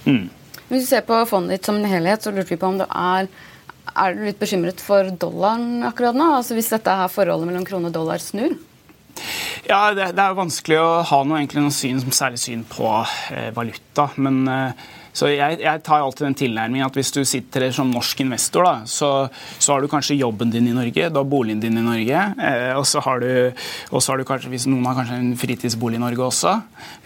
Mm. 0.06 0.28
Hvis 0.70 0.86
du 0.86 0.90
ser 0.92 1.06
på 1.08 1.18
fondet 1.26 1.58
ditt 1.58 1.66
som 1.66 1.80
en 1.80 1.90
helhet, 1.90 2.22
så 2.22 2.34
lurte 2.36 2.54
vi 2.54 2.60
på 2.62 2.70
om 2.70 2.78
du 2.78 2.86
er 2.88 3.30
er 3.98 4.14
du 4.14 4.26
litt 4.28 4.38
bekymret 4.38 4.82
for 4.84 5.08
dollaren 5.18 5.82
akkurat 5.88 6.14
nå? 6.18 6.28
Altså 6.38 6.58
Hvis 6.58 6.70
dette 6.70 6.94
her 7.00 7.10
forholdet 7.10 7.50
mellom 7.50 7.66
krone 7.66 7.90
og 7.90 7.96
dollar 7.96 8.22
snur? 8.22 8.54
Ja, 9.66 9.94
det, 9.96 10.12
det 10.14 10.22
er 10.22 10.36
jo 10.36 10.42
vanskelig 10.44 10.78
å 10.78 10.90
ha 11.08 11.22
noe, 11.26 11.40
egentlig, 11.40 11.64
noe 11.66 11.74
syn, 11.74 12.04
særlig 12.14 12.42
syn 12.44 12.62
på 12.70 12.92
eh, 13.34 13.50
valuta. 13.56 14.12
Men 14.22 14.44
eh, 14.52 14.86
så 15.18 15.32
jeg, 15.32 15.58
jeg, 15.64 15.82
tar 15.82 16.04
alltid 16.04 16.28
den 16.28 16.38
tilnærmingen 16.38 16.86
at 16.86 16.98
hvis 16.98 17.10
du 17.16 17.24
sitter 17.26 17.72
som 17.74 17.90
norsk 17.90 18.20
investor, 18.22 18.68
da, 18.68 18.74
så, 18.86 19.10
så, 19.58 19.72
har 19.74 19.82
du 19.82 19.90
kanskje 19.90 20.20
jobben 20.20 20.52
din 20.54 20.68
i 20.70 20.76
Norge, 20.76 21.08
du 21.10 21.18
har 21.18 21.26
boligen 21.26 21.64
din 21.64 21.80
i 21.80 21.86
Norge, 21.86 22.26
eh, 22.38 22.74
og 22.78 22.86
så 22.86 23.02
har 23.02 23.24
du, 23.24 23.32
har 23.90 24.22
du 24.22 24.26
kanskje, 24.28 24.52
hvis 24.54 24.68
noen 24.70 24.86
har 24.86 25.00
kanskje 25.00 25.18
en 25.18 25.32
fritidsbolig 25.42 25.98
i 25.98 26.04
Norge 26.04 26.28
også. 26.28 26.54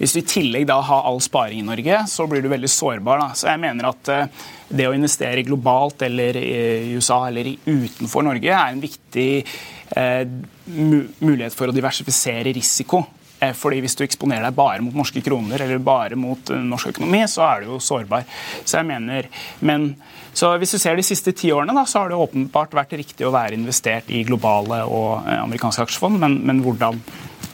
Hvis 0.02 0.18
du 0.18 0.20
i 0.20 0.28
tillegg 0.28 0.68
da 0.68 0.82
har 0.90 1.08
all 1.08 1.22
sparing 1.24 1.64
i 1.64 1.70
Norge, 1.70 2.02
så 2.12 2.28
blir 2.28 2.44
du 2.44 2.52
veldig 2.52 2.72
sårbar. 2.72 3.24
Da. 3.24 3.30
Så 3.40 3.48
jeg 3.48 3.64
mener 3.64 3.92
at 3.94 4.12
eh, 4.12 4.44
det 4.72 4.90
å 4.90 4.98
investere 4.98 5.48
globalt 5.48 6.04
eller 6.08 6.36
i 6.42 6.92
USA 6.98 7.24
eller 7.30 7.54
utenfor 7.64 8.28
Norge 8.28 8.52
er 8.52 8.76
en 8.76 8.84
viktig 8.84 9.30
eh, 9.40 10.24
mulighet 10.68 11.56
for 11.56 11.72
å 11.72 11.76
diversifisere 11.76 12.52
risiko. 12.60 13.06
Eh, 13.42 13.54
fordi 13.58 13.82
Hvis 13.82 13.98
du 13.98 14.04
eksponerer 14.06 14.46
deg 14.46 14.58
bare 14.58 14.84
mot 14.86 14.96
norske 14.96 15.22
kroner 15.26 15.64
eller 15.66 15.82
bare 15.82 16.18
mot 16.20 16.52
eh, 16.54 16.62
norsk 16.62 16.94
økonomi, 16.94 17.24
så 17.30 17.46
er 17.48 17.64
du 17.64 17.72
jo 17.72 17.80
sårbar. 17.82 18.28
Så 18.64 18.78
jeg 18.78 18.90
mener, 18.90 19.30
men 19.60 19.96
så 20.34 20.54
Hvis 20.62 20.72
du 20.72 20.80
ser 20.80 20.96
de 20.96 21.04
siste 21.04 21.34
ti 21.36 21.50
årene, 21.52 21.74
da, 21.76 21.84
så 21.84 22.00
har 22.04 22.12
det 22.12 22.20
åpenbart 22.22 22.72
vært 22.78 22.94
riktig 22.96 23.26
å 23.28 23.34
være 23.34 23.58
investert 23.58 24.08
i 24.14 24.22
globale 24.24 24.84
og 24.86 25.26
eh, 25.26 25.42
amerikanske 25.42 25.88
aksjefond, 25.88 26.22
men, 26.22 26.38
men 26.48 26.62
hvordan, 26.64 27.02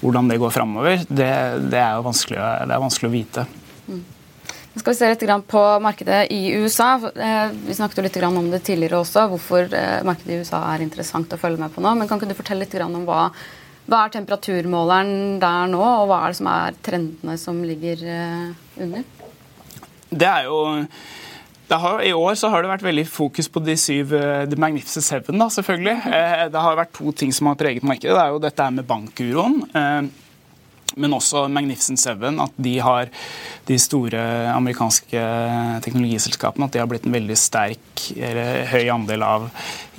hvordan, 0.02 0.30
det 0.30 0.38
går 0.44 0.54
framover, 0.54 1.00
det, 1.08 1.32
det, 1.72 1.80
er 1.80 1.96
jo 1.98 2.06
vanskelig, 2.06 2.38
det 2.38 2.76
er 2.76 2.84
vanskelig 2.84 3.10
å 3.10 3.16
vite. 3.16 3.46
Mm. 3.88 4.04
Nå 4.76 4.84
skal 4.84 4.94
vi 4.94 5.00
se 5.00 5.10
litt 5.10 5.48
på 5.50 5.64
markedet 5.82 6.20
i 6.36 6.52
USA. 6.54 7.00
Vi 7.02 7.74
snakket 7.74 7.98
jo 7.98 8.04
litt 8.06 8.20
om 8.28 8.52
det 8.52 8.60
tidligere 8.68 9.00
også, 9.00 9.24
hvorfor 9.32 9.72
markedet 10.06 10.36
i 10.36 10.44
USA 10.44 10.60
er 10.76 10.84
interessant 10.86 11.34
å 11.34 11.40
følge 11.42 11.64
med 11.64 11.74
på 11.74 11.82
nå. 11.82 11.96
Men 11.98 12.06
kan 12.06 12.22
ikke 12.22 12.30
du 12.30 12.38
fortelle 12.38 12.68
litt 12.68 12.78
om 12.86 13.08
hva 13.08 13.32
hva 13.88 14.04
er 14.04 14.16
temperaturmåleren 14.18 15.38
der 15.42 15.70
nå, 15.72 15.84
og 15.84 16.10
hva 16.10 16.24
er 16.26 16.34
det 16.34 16.40
som 16.42 16.50
er 16.52 16.82
trendene 16.84 17.38
som 17.40 17.62
ligger 17.64 18.04
eh, 18.04 18.84
under? 18.84 19.08
Det 20.08 20.28
er 20.28 20.48
jo 20.48 20.60
har, 21.68 22.04
I 22.04 22.14
år 22.16 22.36
så 22.40 22.52
har 22.52 22.64
det 22.64 22.72
vært 22.72 22.86
veldig 22.86 23.04
fokus 23.12 23.50
på 23.52 23.60
de 23.60 23.76
syv 23.80 24.14
The 24.48 24.60
Magnificent 24.60 25.04
Seven. 25.04 25.36
Da, 25.42 25.50
selvfølgelig. 25.52 25.98
Uh, 26.06 26.46
det 26.54 26.62
har 26.64 26.80
vært 26.80 26.94
to 26.96 27.12
ting 27.12 27.34
som 27.36 27.50
har 27.52 27.58
preget 27.60 27.84
markedet. 27.84 28.16
Det 28.16 28.24
er 28.24 28.32
jo 28.32 28.40
dette 28.44 28.70
med 28.72 28.88
bankuroen. 28.88 29.60
Men 30.98 31.14
også 31.14 31.46
Magnificent 31.52 32.00
Seven, 32.00 32.40
at 32.42 32.54
de 32.56 32.78
har 32.82 33.10
de 33.68 33.78
store 33.82 34.22
amerikanske 34.54 35.24
teknologiselskapene 35.86 36.68
at 36.68 36.74
de 36.74 36.82
har 36.82 36.90
blitt 36.90 37.06
en 37.08 37.16
veldig 37.18 37.38
sterk 37.38 38.08
eller 38.16 38.64
høy 38.72 38.88
andel 38.94 39.26
av 39.28 39.50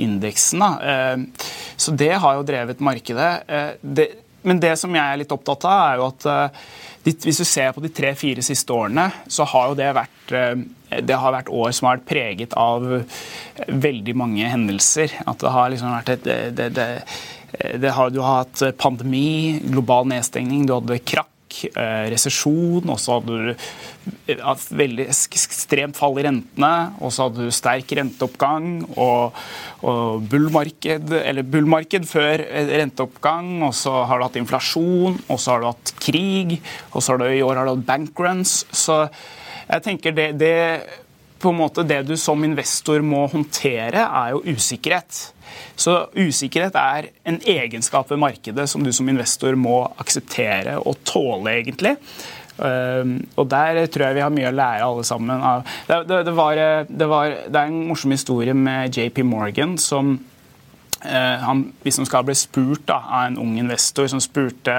indeksen. 0.01 0.64
Eh, 0.64 1.44
så 1.79 1.95
det 1.95 2.14
har 2.21 2.37
jo 2.37 2.47
drevet 2.47 2.83
markedet. 2.85 3.31
Eh, 3.47 3.71
det, 3.81 4.09
men 4.49 4.61
det 4.62 4.75
som 4.81 4.95
jeg 4.95 5.03
er 5.03 5.21
litt 5.21 5.33
opptatt 5.35 5.67
av, 5.69 5.81
er 5.87 6.01
jo 6.01 6.09
at 6.11 6.29
eh, 6.33 6.67
hvis 7.09 7.41
du 7.41 7.47
ser 7.49 7.73
på 7.73 7.83
de 7.85 7.91
tre-fire 7.95 8.43
siste 8.45 8.75
årene, 8.75 9.07
så 9.31 9.47
har 9.49 9.71
jo 9.71 9.79
det 9.79 9.87
vært, 9.97 10.33
det 11.09 11.17
har 11.17 11.33
vært 11.33 11.49
år 11.49 11.71
som 11.73 11.88
har 11.88 11.97
vært 11.97 12.09
preget 12.11 12.57
av 12.59 12.85
veldig 13.87 14.14
mange 14.19 14.51
hendelser. 14.51 15.14
At 15.25 15.41
det 15.41 15.55
har 15.55 15.73
liksom 15.73 15.95
vært 15.95 16.12
et 16.19 16.29
det, 16.59 16.69
det 17.81 17.95
har, 17.97 18.12
Du 18.12 18.21
har 18.21 18.43
hatt 18.43 18.61
pandemi, 18.77 19.57
global 19.71 20.11
nedstengning, 20.11 20.67
du 20.69 20.75
hadde 20.77 21.01
krakk 21.01 21.28
eh, 21.69 22.09
resesjon, 22.13 22.89
og 22.89 22.99
så 23.01 23.19
hadde 23.19 23.39
du 23.39 23.51
et 24.33 24.69
veldig 24.79 25.07
ekstremt 25.09 25.99
fall 25.99 26.17
i 26.21 26.25
rentene, 26.25 26.73
og 27.01 27.13
så 27.15 27.27
hadde 27.27 27.49
du 27.49 27.55
sterk 27.55 27.93
renteoppgang 27.99 28.69
og, 28.95 29.37
og 29.85 30.29
bullmarked, 30.31 31.13
eller 31.23 31.49
bullmarked 31.49 32.09
før 32.09 32.45
renteoppgang, 32.71 33.59
og 33.67 33.75
så 33.77 34.05
har 34.09 34.21
du 34.21 34.29
hatt 34.29 34.41
inflasjon, 34.41 35.19
og 35.29 35.43
så 35.43 35.55
har 35.55 35.65
du 35.65 35.69
hatt 35.71 35.93
krig, 36.03 36.59
og 36.93 37.03
så 37.03 37.15
har 37.15 37.23
du 37.23 37.29
i 37.33 37.45
år 37.45 37.61
har 37.61 37.69
du 37.69 37.75
hatt 37.77 37.91
bankruns. 37.91 38.63
Så 38.73 39.05
jeg 39.69 39.85
tenker 39.85 40.17
det, 40.17 40.31
det 40.41 40.57
på 41.38 41.53
en 41.53 41.59
måte 41.61 41.87
det 41.87 42.03
du 42.09 42.16
som 42.18 42.44
investor 42.44 43.03
må 43.07 43.27
håndtere, 43.31 44.05
er 44.05 44.35
jo 44.35 44.57
usikkerhet. 44.57 45.20
Så 45.79 45.94
usikkerhet 46.16 46.77
er 46.79 47.11
en 47.29 47.38
egenskap 47.46 48.11
ved 48.11 48.20
markedet 48.22 48.68
som 48.70 48.85
du 48.85 48.90
som 48.94 49.09
investor 49.09 49.57
må 49.59 49.81
akseptere 50.03 50.79
og 50.83 50.98
tåle, 51.09 51.59
egentlig. 51.61 51.96
Um, 52.59 53.20
og 53.38 53.46
der 53.53 53.85
tror 53.87 54.09
jeg 54.09 54.16
vi 54.16 54.22
har 54.24 54.33
mye 54.35 54.48
å 54.51 54.57
lære 54.57 54.87
alle 54.87 55.05
sammen 55.07 55.44
av. 55.46 55.68
Det, 55.87 56.01
det, 56.09 56.24
det, 56.27 56.35
var, 56.35 56.59
det, 56.88 57.07
var, 57.07 57.37
er 57.46 57.61
en 57.68 57.85
morsom 57.87 58.14
historie 58.14 58.55
med 58.55 58.98
JP 58.98 59.22
Morgan 59.29 59.77
som 59.79 60.16
uh, 60.18 61.37
han 61.44 61.68
liksom 61.87 62.09
skal 62.09 62.27
bli 62.27 62.35
spurt 62.38 62.83
da, 62.90 62.98
av 62.98 63.29
en 63.29 63.38
ung 63.44 63.55
investor 63.62 64.11
som 64.11 64.22
spurte 64.22 64.74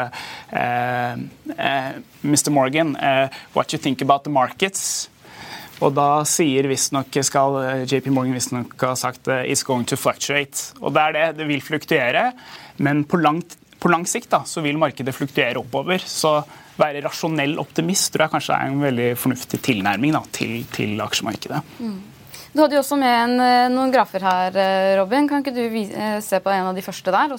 uh, 0.52 1.14
uh, 1.56 1.94
Mr. 2.20 2.52
Morgan 2.52 2.98
what 3.56 3.72
you 3.72 3.80
think 3.80 4.04
about 4.04 4.28
the 4.28 4.34
markets. 4.34 5.08
Og 5.80 5.94
da 5.96 6.08
sier 6.28 6.68
visstnok 6.70 7.20
skal 7.24 7.58
eh, 7.64 7.84
JP 7.88 8.12
Morgan 8.12 8.36
visstnok 8.36 8.76
ha 8.84 8.94
sagt 9.00 9.30
eh, 9.32 9.46
it's 9.48 9.64
going 9.68 9.88
to 9.88 9.98
fluctuate. 10.00 10.74
Og 10.84 10.94
det 10.96 11.06
er 11.06 11.16
det. 11.16 11.26
Det 11.40 11.50
vil 11.50 11.64
fluktuere, 11.64 12.30
men 12.84 13.06
på, 13.08 13.22
langt, 13.24 13.56
på 13.80 13.92
lang 13.92 14.06
sikt 14.10 14.32
da, 14.34 14.44
så 14.48 14.64
vil 14.66 14.80
markedet 14.82 15.16
fluktuere 15.16 15.62
oppover. 15.62 16.04
Så 16.04 16.40
være 16.80 17.04
rasjonell 17.04 17.58
optimist 17.60 18.14
tror 18.14 18.26
jeg 18.26 18.36
kanskje 18.36 18.56
er 18.56 18.72
en 18.72 18.84
veldig 18.84 19.10
fornuftig 19.20 19.60
tilnærming 19.66 20.16
da, 20.16 20.24
til, 20.36 20.62
til 20.76 21.00
aksjemarkedet. 21.04 21.64
Mm. 21.80 22.00
Du 22.50 22.64
hadde 22.64 22.74
jo 22.74 22.82
også 22.82 22.98
med 22.98 23.14
en, 23.14 23.34
eh, 23.44 23.68
noen 23.70 23.92
grafer 23.94 24.24
her, 24.26 24.56
eh, 24.58 24.98
Robin. 24.98 25.28
Kan 25.30 25.44
ikke 25.44 25.54
du 25.54 25.62
vise, 25.70 26.22
se 26.26 26.40
på 26.42 26.50
en 26.50 26.66
av 26.72 26.76
de 26.76 26.82
første 26.82 27.12
der? 27.14 27.36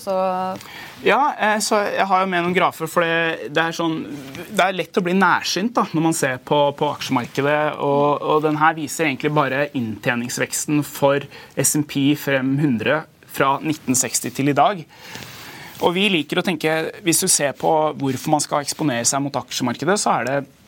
ja, 1.02 1.58
så 1.58 1.80
jeg 1.90 2.06
har 2.06 2.20
jo 2.20 2.26
med 2.26 2.44
noen 2.44 2.54
grafer. 2.54 2.86
for 2.86 3.02
det, 3.02 3.56
er, 3.56 3.72
sånn, 3.72 4.06
det 4.50 4.60
er, 4.60 4.72
lett 4.72 4.96
å 4.96 5.02
bli 5.02 5.12
nærsynt 5.12 5.74
da, 5.74 5.86
når 5.92 6.02
man 6.02 6.12
ser 6.12 6.38
på, 6.38 6.76
på 6.76 6.92
aksjemarkedet. 6.94 7.78
Og, 7.80 8.22
og 8.22 8.42
den 8.42 8.56
her 8.56 8.74
viser 8.74 9.06
egentlig 9.06 9.34
bare 9.34 9.68
inntjeningsveksten 9.74 10.84
for 10.84 11.20
SMP 11.56 12.14
500 12.16 13.04
fra 13.26 13.58
1960 13.58 14.30
til 14.36 14.48
i 14.48 14.56
dag. 14.56 14.84
Og 15.80 15.94
vi 15.96 16.08
liker 16.12 16.38
å 16.38 16.44
tenke, 16.44 16.92
Hvis 17.02 17.20
du 17.20 17.28
ser 17.28 17.52
på 17.52 17.70
hvorfor 17.96 18.30
man 18.30 18.40
skal 18.40 18.62
eksponere 18.62 19.04
seg 19.08 19.22
mot 19.24 19.36
aksjemarkedet, 19.42 19.98
så 19.98 20.20
er 20.20 20.24
det 20.28 20.59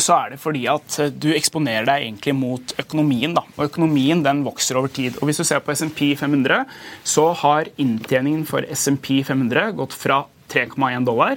så 0.00 0.14
er 0.16 0.32
det 0.32 0.40
fordi 0.40 0.62
at 0.70 0.98
eh, 1.02 1.12
du 1.12 1.30
eksponerer 1.34 1.86
deg 1.88 2.06
egentlig 2.06 2.34
mot 2.36 2.74
økonomien. 2.80 3.34
Da. 3.36 3.44
Og 3.56 3.66
økonomien 3.68 4.22
den 4.24 4.42
vokser 4.46 4.78
over 4.80 4.92
tid. 4.92 5.18
Og 5.20 5.28
Hvis 5.28 5.42
du 5.42 5.44
ser 5.44 5.62
på 5.64 5.74
SMP 5.76 6.12
500, 6.18 6.64
så 7.04 7.28
har 7.42 7.70
inntjeningen 7.76 8.46
for 8.48 8.66
SMP 8.72 9.20
500 9.26 9.74
gått 9.78 9.96
fra 9.96 10.24
3,1 10.52 11.06
dollar 11.08 11.36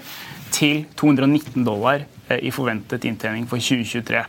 til 0.55 0.85
219 0.95 1.65
dollar 1.67 2.05
eh, 2.29 2.41
i 2.47 2.53
forventet 2.55 3.07
inntjening 3.07 3.47
for 3.49 3.59
2023. 3.61 4.23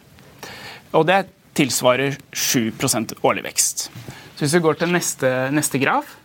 Og 0.97 1.07
det 1.09 1.25
tilsvarer 1.57 2.19
7% 2.35 3.17
årlig 3.25 3.47
vekst. 3.47 3.89
Så 4.37 4.45
Hvis 4.45 4.55
vi 4.59 4.65
går 4.65 4.81
til 4.81 4.93
neste, 4.93 5.31
neste 5.55 5.81
graf, 5.81 6.17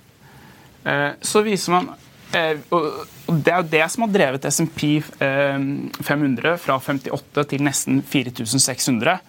eh, 0.85 1.11
så 1.21 1.45
viser 1.45 1.77
man 1.77 1.93
og 2.31 3.37
Det 3.41 3.51
er 3.51 3.61
jo 3.61 3.69
det 3.71 3.83
som 3.91 4.05
har 4.05 4.11
drevet 4.11 4.45
SMP 4.51 5.01
500 5.09 6.57
fra 6.63 6.77
58 6.79 7.45
til 7.51 7.63
nesten 7.63 8.01
4600. 8.07 9.19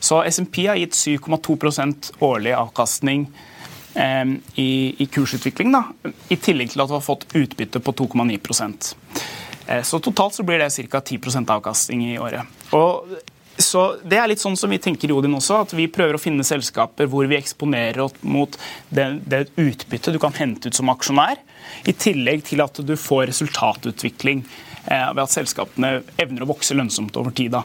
Så 0.00 0.22
SMP 0.24 0.64
har 0.66 0.78
gitt 0.80 0.96
7,2% 0.96 2.12
årlig 2.24 2.54
avkastning 2.56 3.26
eh, 3.94 4.24
i, 4.54 4.70
i 4.98 5.06
kursutvikling, 5.12 5.74
da, 5.74 5.82
i 6.32 6.38
tillegg 6.40 6.72
til 6.72 6.80
at 6.80 6.88
du 6.88 6.96
har 6.96 7.04
fått 7.04 7.26
utbytte 7.36 7.82
på 7.84 7.92
2,9 8.00 8.94
eh, 9.66 9.82
Så 9.82 10.00
totalt 10.00 10.38
så 10.38 10.46
blir 10.48 10.58
det 10.58 10.70
ca. 10.88 11.02
10% 11.04 11.52
avkastning 11.52 12.06
i 12.14 12.18
året. 12.18 12.48
Og 12.72 13.12
så 13.64 13.84
Det 14.02 14.18
er 14.18 14.30
litt 14.30 14.42
sånn 14.42 14.56
som 14.58 14.70
vi 14.70 14.80
tenker 14.82 15.10
i 15.10 15.14
Odin 15.14 15.36
også, 15.36 15.60
at 15.64 15.74
vi 15.76 15.88
prøver 15.92 16.16
å 16.16 16.22
finne 16.22 16.46
selskaper 16.46 17.08
hvor 17.10 17.28
vi 17.30 17.38
eksponerer 17.38 18.02
oss 18.04 18.16
mot 18.22 18.56
det, 18.88 19.06
det 19.26 19.46
utbyttet 19.60 20.16
du 20.16 20.20
kan 20.22 20.34
hente 20.36 20.70
ut 20.70 20.76
som 20.76 20.90
aksjonær, 20.92 21.40
i 21.86 21.94
tillegg 21.94 22.44
til 22.48 22.62
at 22.64 22.80
du 22.84 22.96
får 22.98 23.28
resultatutvikling 23.30 24.42
eh, 24.86 25.06
ved 25.12 25.22
at 25.24 25.34
selskapene 25.34 26.00
evner 26.20 26.44
å 26.44 26.50
vokse 26.54 26.76
lønnsomt 26.76 27.16
over 27.20 27.34
tid. 27.36 27.56
Da. 27.58 27.64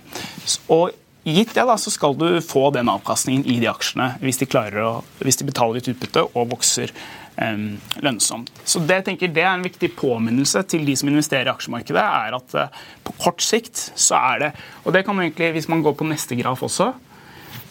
Og 0.74 0.94
Gitt 1.26 1.56
det, 1.56 1.64
da, 1.66 1.74
så 1.82 1.90
skal 1.90 2.14
du 2.14 2.28
få 2.46 2.68
den 2.70 2.86
avkastningen 2.92 3.48
i 3.50 3.56
de 3.58 3.66
aksjene 3.66 4.12
hvis 4.22 4.38
de, 4.44 4.46
å, 4.78 5.00
hvis 5.26 5.40
de 5.40 5.48
betaler 5.48 5.80
ditt 5.80 5.96
utbytte 5.96 6.22
og 6.28 6.52
vokser 6.52 6.94
lønnsomt. 7.36 8.52
Så 8.64 8.80
det, 8.80 9.02
jeg 9.02 9.06
tenker, 9.10 9.34
det 9.36 9.44
er 9.44 9.54
en 9.54 9.66
viktig 9.66 9.92
påminnelse 9.98 10.64
til 10.72 10.86
de 10.88 10.96
som 10.96 11.10
investerer 11.12 11.50
i 11.50 11.54
aksjemarkedet. 11.54 12.04
er 12.04 12.38
at 12.38 12.56
eh, 12.56 12.86
På 13.04 13.16
kort 13.20 13.44
sikt 13.44 13.92
så 13.96 14.16
er 14.34 14.40
det 14.40 14.52
Og 14.86 14.94
det 14.94 15.06
kan 15.06 15.20
egentlig, 15.20 15.52
hvis 15.52 15.68
man 15.68 15.84
går 15.84 15.98
på 16.00 16.08
neste 16.08 16.36
graf 16.40 16.64
også 16.64 16.94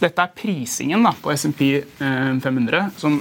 Dette 0.00 0.20
er 0.20 0.32
prisingen 0.36 1.04
da, 1.06 1.14
på 1.16 1.32
SMP 1.32 1.62
500. 1.98 2.76
Eh, 2.76 2.88
som, 2.98 3.20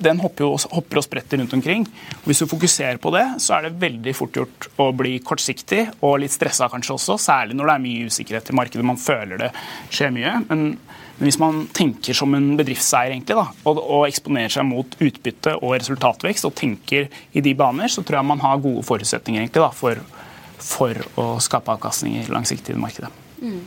den 0.00 0.20
hopper, 0.22 0.48
jo, 0.48 0.56
hopper 0.72 0.98
og 0.98 1.04
spretter 1.04 1.38
rundt 1.38 1.52
omkring. 1.54 1.84
Og 2.16 2.30
hvis 2.30 2.40
du 2.40 2.48
fokuserer 2.50 2.96
på 2.98 3.12
det, 3.14 3.26
så 3.44 3.58
er 3.58 3.68
det 3.68 3.82
veldig 3.82 4.14
fort 4.16 4.38
gjort 4.40 4.70
å 4.80 4.88
bli 4.96 5.18
kortsiktig 5.22 5.84
og 6.00 6.22
litt 6.22 6.34
stressa 6.34 6.70
kanskje 6.72 6.96
også. 6.96 7.18
Særlig 7.20 7.58
når 7.58 7.68
det 7.68 7.74
er 7.76 7.84
mye 7.84 8.08
usikkerhet 8.10 8.50
i 8.50 8.56
markedet. 8.58 8.86
Man 8.90 8.98
føler 8.98 9.44
det 9.44 9.52
skjer 9.92 10.16
mye. 10.16 10.34
men 10.48 10.64
men 11.20 11.28
hvis 11.28 11.36
man 11.40 11.66
tenker 11.76 12.16
som 12.16 12.32
en 12.32 12.54
bedriftseier 12.56 13.12
egentlig, 13.12 13.36
da, 13.36 13.50
og, 13.68 13.76
og, 13.76 14.06
eksponerer 14.08 14.54
seg 14.54 14.64
mot 14.64 14.94
utbytte 15.04 15.52
og 15.58 15.74
resultatvekst 15.74 16.48
og 16.48 16.54
tenker 16.56 17.10
i 17.36 17.42
de 17.44 17.52
baner, 17.58 17.92
så 17.92 18.00
tror 18.00 18.22
jeg 18.22 18.28
man 18.30 18.40
har 18.40 18.62
gode 18.64 18.80
forutsetninger 18.88 19.42
egentlig, 19.42 19.60
da, 19.60 19.68
for, 19.76 20.00
for, 20.64 21.02
å 21.20 21.26
skape 21.44 21.76
avkastninger 21.76 22.32
langsiktig 22.32 22.72
i 22.72 22.80
markedet. 22.80 23.12
Mm. 23.42 23.60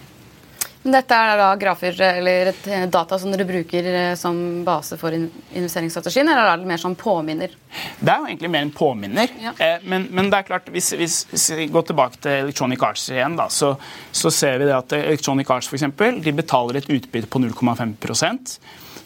Dette 0.83 1.15
er 1.15 1.37
da 1.39 1.45
grafer 1.55 1.95
eller 2.03 2.49
eh, 2.51 2.81
data 2.91 3.15
som 3.19 3.31
dere 3.31 3.45
bruker 3.47 3.85
eh, 3.87 4.15
som 4.19 4.35
base 4.67 4.97
for 4.99 5.15
investeringsstrategien, 5.15 6.27
eller 6.27 6.49
er 6.51 6.59
det 6.59 6.67
mer 6.67 6.81
som 6.81 6.95
påminner? 6.99 7.53
Det 8.01 8.11
er 8.11 8.19
jo 8.19 8.27
egentlig 8.27 8.51
mer 8.51 8.65
en 8.65 8.73
påminner. 8.75 9.31
Ja. 9.39 9.53
Eh, 9.63 9.85
men, 9.87 10.09
men, 10.11 10.27
det 10.31 10.41
er 10.41 10.49
klart, 10.49 10.67
hvis, 10.75 10.91
hvis, 10.99 11.21
hvis, 11.31 11.47
vi 11.55 11.69
går 11.71 11.87
tilbake 11.87 12.19
til 12.25 12.35
Electronic 12.49 12.83
Arts 12.83 13.05
igjen, 13.15 13.39
da, 13.39 13.47
så, 13.47 13.71
så, 14.11 14.33
ser 14.33 14.59
vi 14.59 14.67
det 14.67 14.75
at 14.75 14.97
Electronic 14.99 15.55
Arts 15.55 15.71
for 15.71 15.79
eksempel, 15.79 16.19
de 16.25 16.35
betaler 16.35 16.81
et 16.81 16.91
utbytte 16.91 17.31
på 17.31 17.39
0,5% 17.45 18.55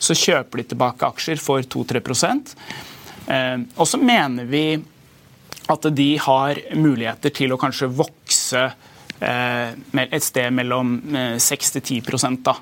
Så 0.01 0.17
kjøper 0.17 0.63
de 0.63 0.67
tilbake 0.73 1.05
aksjer 1.05 1.41
for 1.41 1.61
2-3% 1.61 2.53
Og 3.77 3.87
så 3.89 3.99
mener 4.01 4.49
vi 4.49 4.65
at 5.67 5.87
de 5.93 6.11
har 6.23 6.61
muligheter 6.79 7.33
til 7.35 7.53
å 7.53 7.59
kanskje 7.61 7.89
vokse 7.91 8.69
et 9.21 10.23
sted 10.25 10.53
mellom 10.53 10.97
6 11.39 11.51
eh, 11.51 11.81
til 11.81 12.01
10 12.01 12.37
da. 12.45 12.55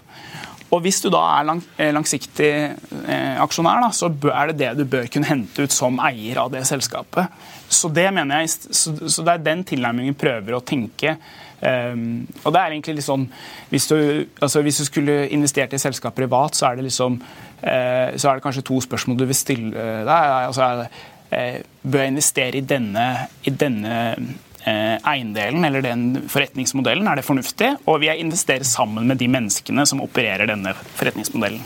Og 0.73 0.81
Hvis 0.81 1.01
du 1.03 1.09
da 1.13 1.21
er 1.37 1.51
eh, 1.77 1.93
langsiktig 1.93 2.51
eh, 2.51 3.41
aksjonær, 3.41 3.81
da, 3.83 3.91
så 3.91 4.09
er 4.09 4.51
det 4.51 4.57
det 4.59 4.71
du 4.79 4.85
bør 4.85 5.07
kunne 5.11 5.29
hente 5.29 5.63
ut 5.63 5.71
som 5.71 5.99
eier 5.99 6.39
av 6.41 6.51
det 6.51 6.65
selskapet. 6.67 7.27
Så 7.69 7.89
det 7.89 8.07
mener 8.13 8.43
jeg, 8.43 8.49
så, 8.71 8.93
det 8.93 9.33
er 9.33 9.43
den 9.43 9.63
tilnærmingen 9.67 10.15
prøver 10.15 10.55
å 10.55 10.63
tenke. 10.63 11.17
Og 11.65 12.51
det 12.53 12.59
er 12.59 12.73
egentlig 12.75 12.97
litt 12.99 13.07
sånn, 13.07 13.23
hvis 13.71 13.87
du, 13.89 13.95
altså 14.43 14.61
hvis 14.61 14.83
du 14.83 14.85
skulle 14.85 15.15
investert 15.33 15.73
i 15.73 15.79
selskap 15.81 16.13
privat, 16.13 16.53
så 16.53 16.67
er 16.67 16.77
det 16.77 16.85
liksom 16.85 17.15
så 17.57 18.27
er 18.29 18.37
det 18.37 18.43
kanskje 18.43 18.65
to 18.67 18.77
spørsmål 18.83 19.17
du 19.17 19.23
vil 19.25 19.37
stille 19.39 19.85
deg. 20.05 20.35
Altså, 20.51 20.85
bør 21.31 22.03
jeg 22.03 22.13
investere 22.13 22.59
i 22.59 22.67
denne, 22.69 23.07
i 23.49 23.55
denne 23.55 23.95
Eh, 24.05 24.43
eiendelen 24.65 25.67
eller 25.67 25.83
den 25.85 26.25
forretningsmodellen, 26.31 27.05
er 27.07 27.19
det 27.19 27.25
fornuftig. 27.27 27.75
Og 27.85 27.99
vi 28.01 28.09
investerer 28.13 28.65
sammen 28.65 29.05
med 29.05 29.21
de 29.21 29.29
menneskene 29.29 29.85
som 29.85 30.01
opererer 30.01 30.49
denne 30.49 30.73
forretningsmodellen. 30.95 31.61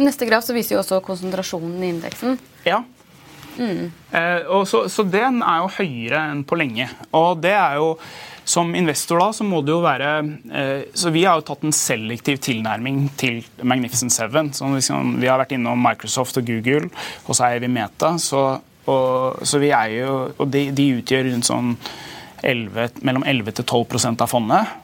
Neste 0.00 0.26
graf 0.26 0.46
så 0.46 0.56
viser 0.56 0.76
jo 0.76 0.82
også 0.82 1.02
konsentrasjonen 1.04 1.82
i 1.84 1.92
indeksen. 1.92 2.38
Ja. 2.66 2.82
Mm. 3.58 3.92
Eh, 4.10 4.64
så, 4.66 4.88
så, 4.88 5.04
den 5.06 5.42
er 5.42 5.62
jo 5.62 5.74
høyere 5.76 6.22
enn 6.32 6.44
på 6.46 6.58
lenge. 6.58 6.88
Og 7.14 7.42
det 7.42 7.54
er 7.54 7.78
jo 7.78 7.94
som 8.44 8.74
investor 8.76 9.22
da, 9.22 9.30
så 9.32 9.44
må 9.46 9.62
det 9.64 9.72
jo 9.72 9.78
være 9.80 10.08
eh, 10.52 10.80
Så 10.92 11.08
vi 11.14 11.22
har 11.24 11.38
jo 11.38 11.46
tatt 11.48 11.62
en 11.64 11.72
selektiv 11.72 12.42
tilnærming 12.44 13.06
til 13.16 13.40
Magnificent 13.62 14.12
Seven. 14.12 14.52
Så 14.52 14.68
liksom, 14.74 15.16
vi 15.22 15.30
har 15.30 15.40
vært 15.40 15.54
innom 15.56 15.80
Microsoft 15.80 16.40
og 16.40 16.48
Google, 16.50 16.90
og 17.24 17.36
så 17.36 17.48
eier 17.48 17.62
vi 17.64 17.72
Meta. 17.72 18.14
Så, 18.20 18.42
og, 18.84 19.46
så 19.46 19.62
vi 19.62 19.72
eier 19.72 20.02
jo, 20.02 20.18
og 20.36 20.50
de, 20.52 20.66
de 20.74 20.90
utgjør 20.98 21.30
rundt 21.30 21.48
sånn 21.48 21.72
11, 22.44 23.00
mellom 23.06 23.24
11 23.26 23.58
til 23.60 23.66
12% 23.66 24.24
av 24.24 24.30
fondet. 24.30 24.80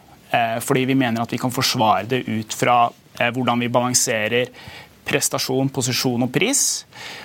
Fordi 0.62 0.84
vi 0.86 0.94
mener 0.94 1.24
at 1.24 1.32
vi 1.34 1.40
kan 1.42 1.50
forsvare 1.50 2.06
det 2.06 2.20
ut 2.28 2.54
fra 2.54 2.84
hvordan 3.18 3.64
vi 3.64 3.68
balanserer 3.72 4.52
prestasjon, 5.10 5.70
posisjon 5.74 6.26
og 6.26 6.30
pris. 6.32 6.84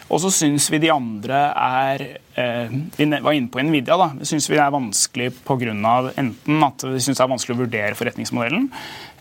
Og 0.10 0.22
så 0.24 0.32
syns 0.34 0.68
vi 0.74 0.80
de 0.82 0.92
andre 0.94 1.40
er 1.52 2.04
eh, 2.38 2.72
Vi 2.98 3.08
var 3.10 3.34
inne 3.36 3.52
på 3.52 3.62
Nvidia. 3.62 3.98
da, 3.98 4.10
Vi 4.18 4.28
syns 4.30 4.50
vi 4.50 4.58
er 4.62 4.74
vanskelig 4.74 5.32
pga. 5.46 5.74
enten 6.18 6.64
at 6.64 6.86
vi 6.86 7.00
syns 7.00 7.18
det 7.18 7.24
er 7.24 7.32
vanskelig 7.34 7.56
å 7.56 7.62
vurdere 7.64 7.96
forretningsmodellen, 7.96 8.70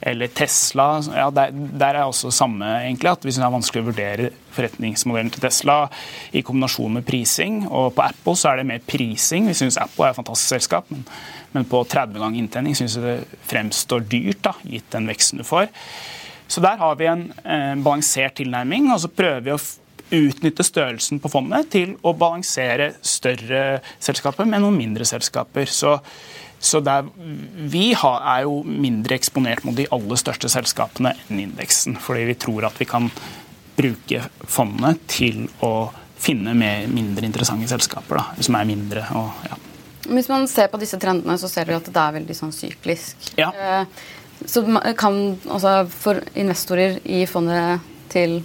eller 0.03 0.29
Tesla. 0.29 1.03
ja, 1.15 1.31
Der, 1.31 1.51
der 1.53 1.95
er 1.95 2.05
også 2.05 2.31
samme, 2.31 2.65
egentlig, 2.85 3.13
at 3.13 3.25
vi 3.25 3.31
syns 3.31 3.45
det 3.45 3.49
er 3.49 3.59
vanskelig 3.59 3.83
å 3.83 3.91
vurdere 3.91 4.31
forretningsmodellen 4.55 5.31
til 5.31 5.41
Tesla 5.41 5.79
i 6.33 6.43
kombinasjon 6.43 6.93
med 6.93 7.07
prising. 7.07 7.67
Og 7.69 7.95
på 7.95 8.05
Apple 8.05 8.37
så 8.37 8.53
er 8.53 8.57
det 8.57 8.67
mer 8.67 8.85
prising. 8.87 9.49
Vi 9.49 9.55
syns 9.55 9.81
Apple 9.81 10.07
er 10.07 10.11
et 10.11 10.21
fantastisk 10.21 10.57
selskap. 10.57 10.91
men, 10.91 11.05
men 11.53 11.65
på 11.65 11.85
30 11.85 12.19
ganger 12.19 12.39
inntjening 12.39 12.77
syns 12.77 12.97
vi 12.99 13.03
det 13.03 13.41
fremstår 13.49 14.05
dyrt, 14.11 14.43
da, 14.43 14.55
gitt 14.65 14.91
den 14.91 15.09
veksten 15.09 15.39
du 15.39 15.45
får. 15.45 15.71
Så 16.47 16.61
der 16.61 16.77
har 16.81 16.99
vi 17.01 17.09
en 17.09 17.27
eh, 17.45 17.73
balansert 17.83 18.37
tilnærming, 18.39 18.91
og 18.93 19.01
så 19.03 19.11
prøver 19.11 19.45
vi 19.47 19.55
å 19.55 19.61
utnytte 20.15 20.65
størrelsen 20.67 21.21
på 21.23 21.31
fondet 21.33 21.71
til 21.73 21.95
å 22.05 22.13
balansere 22.17 22.93
større 23.03 23.81
selskaper 24.03 24.49
med 24.49 24.63
noen 24.63 24.77
mindre 24.77 25.07
selskaper. 25.09 25.67
Så, 25.71 25.97
så 26.59 26.81
der, 26.85 27.09
vi 27.73 27.93
har, 27.99 28.21
er 28.37 28.45
jo 28.47 28.61
mindre 28.69 29.17
eksponert 29.17 29.65
mot 29.67 29.77
de 29.77 29.89
aller 29.95 30.21
største 30.21 30.51
selskapene 30.53 31.15
enn 31.27 31.43
indeksen. 31.49 31.99
Fordi 32.01 32.29
vi 32.29 32.39
tror 32.47 32.69
at 32.69 32.79
vi 32.81 32.89
kan 32.89 33.11
bruke 33.75 34.23
fondet 34.47 35.03
til 35.11 35.47
å 35.65 35.91
finne 36.25 36.55
mer, 36.57 36.87
mindre 36.89 37.27
interessante 37.27 37.69
selskaper. 37.73 38.21
Da, 38.21 38.45
som 38.45 38.61
er 38.61 38.69
mindre. 38.69 39.07
Og, 39.19 39.47
ja. 39.49 39.59
Hvis 40.05 40.29
man 40.29 40.47
ser 40.49 40.69
på 40.73 40.79
disse 40.81 41.01
trendene, 41.01 41.37
så 41.41 41.49
ser 41.51 41.69
vi 41.69 41.77
at 41.77 41.89
det 41.89 42.01
er 42.01 42.17
veldig 42.21 42.37
sånn 42.37 42.53
syklisk. 42.55 43.33
Ja. 43.41 43.51
Eh, 43.51 44.05
så 44.47 44.63
kan 44.99 45.19
altså 45.49 45.75
for 45.91 46.21
investorer 46.37 46.99
i 47.05 47.25
fondet 47.27 47.81
til 48.13 48.37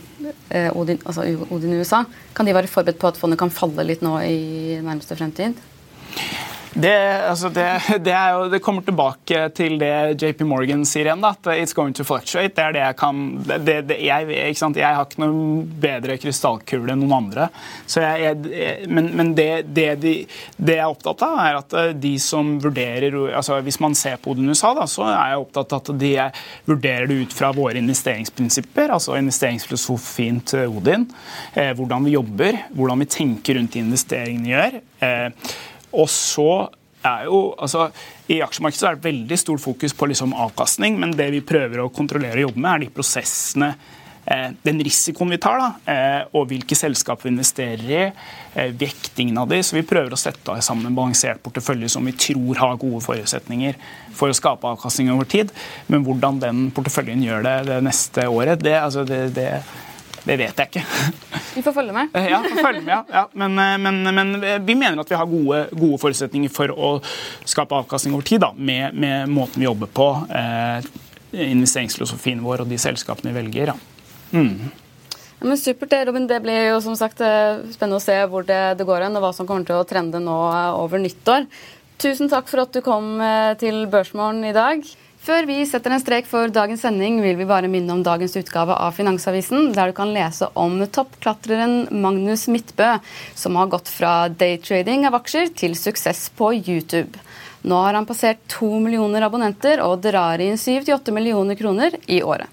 eh, 0.50 0.70
Odin, 0.74 1.02
altså 1.06 1.26
Odin 1.52 1.80
USA, 1.80 2.04
kan 2.36 2.48
de 2.48 2.56
være 2.56 2.72
forberedt 2.72 3.02
på 3.02 3.12
at 3.12 3.20
fondet 3.20 3.40
kan 3.40 3.52
falle 3.54 3.86
litt 3.86 4.04
nå 4.06 4.16
i 4.26 4.80
nærmeste 4.82 5.18
fremtid? 5.20 5.60
Det, 6.80 6.96
altså 7.28 7.50
det, 7.50 7.66
det, 8.06 8.14
jo, 8.14 8.46
det, 8.52 8.60
kommer 8.64 8.84
tilbake 8.88 9.42
til 9.58 9.76
det 9.82 10.22
JP 10.22 10.46
Morgan 10.48 10.86
sier 10.88 11.10
igjen. 11.10 11.24
Da, 11.24 11.34
at 11.36 11.50
it's 11.60 11.76
going 11.76 11.96
to 11.98 12.06
fluctuate. 12.08 12.54
Det 12.56 12.64
er 12.64 12.76
det 12.76 12.84
jeg 12.84 12.98
kan 13.00 13.24
jeg, 13.50 13.98
jeg, 14.00 14.86
har 14.88 15.04
ikke 15.04 15.24
noen 15.24 15.66
bedre 15.82 16.16
krystallkule 16.22 16.94
enn 16.94 17.04
noen 17.04 17.16
andre. 17.18 17.50
Jeg, 17.92 18.86
men, 18.88 19.10
men 19.18 19.34
de, 19.36 19.48
det, 19.66 19.88
jeg 20.00 20.78
er 20.78 20.86
opptatt 20.88 21.24
av, 21.28 21.40
er 21.44 21.60
at 21.60 21.76
eh, 21.82 21.92
de 22.00 22.14
som 22.22 22.56
vurderer 22.64 23.18
altså 23.36 23.60
Hvis 23.66 23.80
man 23.84 23.96
ser 23.98 24.20
på 24.22 24.32
Odin 24.32 24.52
USA, 24.52 24.72
da, 24.78 24.86
så 24.88 25.04
er 25.10 25.34
jeg 25.34 25.44
opptatt 25.44 25.76
av 25.76 25.82
at 25.84 25.92
de 26.00 26.14
vurderer 26.70 27.10
det 27.10 27.18
ut 27.26 27.36
fra 27.36 27.52
våre 27.56 27.80
investeringsprinsipper, 27.82 28.94
altså 28.96 29.18
investeringsfilosofien 29.20 30.40
til 30.48 30.80
Odin. 30.80 31.10
Eh, 31.54 31.74
hvordan 31.76 32.08
vi 32.08 32.16
jobber, 32.16 32.64
hvordan 32.78 33.04
vi 33.04 33.10
tenker 33.20 33.60
rundt 33.60 33.76
de 33.76 33.84
investeringene 33.84 34.48
vi 34.48 34.56
gjør. 34.56 34.80
Eh, 35.04 35.52
og 35.92 36.10
så 36.12 36.52
er 37.06 37.30
jo, 37.30 37.54
altså, 37.60 37.88
I 38.30 38.42
aksjemarkedet 38.44 38.90
er 38.90 38.98
det 38.98 39.08
veldig 39.08 39.40
stort 39.40 39.64
fokus 39.64 39.96
på 39.96 40.10
liksom 40.12 40.36
avkastning, 40.36 41.00
men 41.00 41.16
det 41.18 41.30
vi 41.36 41.46
prøver 41.46 41.84
å 41.84 41.94
kontrollere 41.94 42.42
og 42.42 42.50
jobbe 42.50 42.64
med, 42.64 42.72
er 42.74 42.84
de 42.84 42.92
prosessene 42.98 43.70
eh, 44.26 44.50
den 44.66 44.82
risikoen 44.84 45.32
vi 45.32 45.40
tar, 45.42 45.62
da, 45.62 45.94
eh, 45.94 46.20
og 46.36 46.50
hvilke 46.52 46.78
selskap 46.78 47.24
vi 47.24 47.32
investerer 47.32 47.86
i, 47.88 48.04
eh, 48.54 48.74
vektingen 48.76 49.40
av 49.40 49.50
de, 49.52 49.62
så 49.64 49.80
Vi 49.80 49.88
prøver 49.88 50.12
å 50.12 50.20
sette 50.20 50.60
sammen 50.66 50.90
en 50.90 50.96
balansert 50.98 51.42
portefølje 51.44 51.90
som 51.90 52.06
vi 52.06 52.12
tror 52.12 52.60
har 52.60 52.78
gode 52.78 53.02
forutsetninger 53.06 53.80
for 54.14 54.30
å 54.30 54.36
skape 54.36 54.68
avkastning 54.68 55.12
over 55.14 55.26
tid. 55.26 55.52
Men 55.88 56.04
hvordan 56.04 56.40
den 56.40 56.72
porteføljen 56.72 57.24
gjør 57.24 57.44
det 57.48 57.58
det 57.72 57.84
neste 57.84 58.28
året, 58.28 58.60
det, 58.60 58.76
altså 58.76 59.08
det, 59.08 59.34
det 59.36 59.64
det 60.24 60.36
vet 60.40 60.60
jeg 60.60 60.70
ikke. 60.70 60.84
Vi 61.56 61.64
får 61.66 61.74
følge 61.76 61.94
med. 61.96 62.16
Ja, 62.30 62.40
følge 62.44 62.82
med, 62.82 62.92
ja. 62.94 63.04
ja. 63.14 63.24
Men, 63.34 63.58
eh, 63.60 63.78
men, 63.82 64.02
men, 64.16 64.34
vi 64.66 64.76
mener 64.76 65.02
at 65.02 65.12
vi 65.12 65.18
har 65.18 65.30
gode, 65.30 65.62
gode, 65.72 66.00
forutsetninger 66.02 66.52
for 66.54 66.74
å 66.74 66.92
skape 67.48 67.78
avkastning 67.78 68.16
over 68.18 68.28
tid 68.28 68.44
da, 68.44 68.52
med, 68.56 68.98
med 69.00 69.32
måten 69.32 69.62
vi 69.62 69.68
jobber 69.68 69.92
på, 69.92 70.10
eh, 70.36 70.86
investeringsfilosofien 71.50 72.44
vår 72.44 72.66
og 72.66 72.72
de 72.72 72.80
selskapene 72.82 73.34
vi 73.34 73.42
velger. 73.42 73.74
Ja. 73.74 73.78
Mm. 74.36 74.70
Ja, 75.40 75.48
men 75.48 75.58
supert, 75.58 75.96
Robin. 76.08 76.28
Det 76.30 76.42
blir 76.44 76.70
jo 76.70 76.80
som 76.84 76.98
sagt 77.00 77.24
eh, 77.26 77.66
spennende 77.74 78.00
å 78.02 78.04
se 78.04 78.18
hvor 78.30 78.48
det, 78.48 78.62
det 78.80 78.88
går 78.88 79.08
hen, 79.08 79.18
og 79.18 79.26
hva 79.26 79.34
som 79.36 79.50
kommer 79.50 79.68
til 79.68 79.80
å 79.80 79.88
trende 79.88 80.22
nå 80.24 80.40
eh, 80.52 80.80
over 80.80 81.02
nyttår. 81.02 81.48
Tusen 82.00 82.32
takk 82.32 82.48
for 82.48 82.64
at 82.64 82.72
du 82.72 82.80
kom 82.80 83.18
til 83.60 83.82
Børsmorgen 83.92 84.46
i 84.48 84.56
dag. 84.56 84.86
Før 85.30 85.46
vi 85.46 85.60
setter 85.70 85.94
en 85.94 86.02
strek 86.02 86.26
for 86.26 86.50
dagens 86.50 86.82
sending, 86.82 87.20
vil 87.22 87.36
vi 87.38 87.46
bare 87.46 87.70
minne 87.70 87.94
om 87.94 88.00
dagens 88.02 88.34
utgave 88.40 88.74
av 88.74 88.96
Finansavisen, 88.98 89.68
der 89.76 89.92
du 89.92 89.94
kan 89.94 90.10
lese 90.10 90.48
om 90.58 90.80
toppklatreren 90.90 91.84
Magnus 92.02 92.48
Midtbø, 92.50 92.96
som 93.38 93.60
har 93.60 93.70
gått 93.70 93.92
fra 93.94 94.14
daytrading 94.34 95.06
av 95.06 95.20
aksjer 95.20 95.52
til 95.54 95.78
suksess 95.78 96.32
på 96.34 96.50
YouTube. 96.56 97.22
Nå 97.62 97.78
har 97.78 97.94
han 98.00 98.10
passert 98.10 98.42
to 98.50 98.72
millioner 98.82 99.28
abonnenter 99.30 99.86
og 99.86 100.02
drar 100.08 100.42
inn 100.42 100.58
7-8 100.58 101.14
millioner 101.14 101.62
kroner 101.62 102.02
i 102.10 102.24
året. 102.26 102.50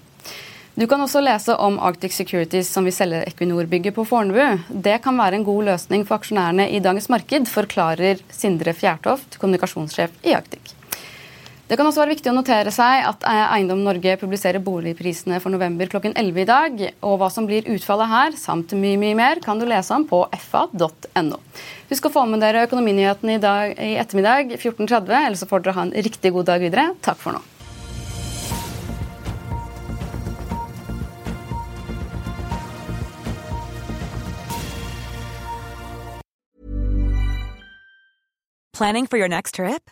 Du 0.77 0.85
kan 0.85 1.01
også 1.01 1.25
lese 1.25 1.57
om 1.57 1.81
Arctic 1.81 2.13
Securities 2.13 2.69
som 2.69 2.85
vil 2.85 2.93
selge 2.93 3.25
Equinor-bygget 3.31 3.97
på 3.97 4.05
Fornebu. 4.05 4.61
Det 4.69 4.99
kan 5.01 5.17
være 5.17 5.41
en 5.41 5.49
god 5.49 5.71
løsning 5.73 6.05
for 6.05 6.21
aksjonærene 6.21 6.69
i 6.69 6.85
dagens 6.85 7.09
marked, 7.09 7.49
forklarer 7.49 8.21
Sindre 8.29 8.77
Fjærtoft, 8.77 9.41
kommunikasjonssjef 9.41 10.21
i 10.29 10.37
Arctic. 10.37 10.76
Det 11.67 11.75
kan 11.75 11.83
også 11.83 11.99
være 11.99 12.13
viktig 12.13 12.29
å 12.31 12.35
notere 12.37 12.71
seg 12.71 13.03
at 13.09 13.25
eh, 13.27 13.41
Eiendom 13.57 13.81
Norge 13.83 14.13
publiserer 14.21 14.63
boligprisene 14.63 15.41
for 15.43 15.51
november 15.51 15.89
klokken 15.91 16.13
11 16.15 16.39
i 16.39 16.45
dag. 16.47 16.83
Og 17.03 17.17
hva 17.19 17.27
som 17.33 17.43
blir 17.49 17.67
utfallet 17.73 18.07
her, 18.07 18.37
samt 18.39 18.71
mye 18.71 18.95
mye 19.01 19.17
mer, 19.19 19.41
kan 19.43 19.59
du 19.59 19.65
lese 19.67 19.91
om 19.91 20.05
på 20.07 20.21
fa.no. 20.47 21.41
Husk 21.91 22.07
å 22.07 22.13
få 22.13 22.23
med 22.31 22.39
dere 22.39 22.63
Økonominyhetene 22.69 23.35
i, 23.35 23.41
i 23.83 23.91
ettermiddag 23.99 24.55
14.30, 24.55 25.11
eller 25.11 25.35
så 25.35 25.49
får 25.49 25.65
dere 25.65 25.75
ha 25.75 25.85
en 25.89 25.93
riktig 26.07 26.31
god 26.37 26.47
dag 26.53 26.63
videre. 26.63 26.87
Takk 27.03 27.19
for 27.19 27.35
nå. 27.35 27.43
Planning 38.77 39.07
for 39.07 39.17
your 39.17 39.27
next 39.27 39.55
trip? 39.55 39.91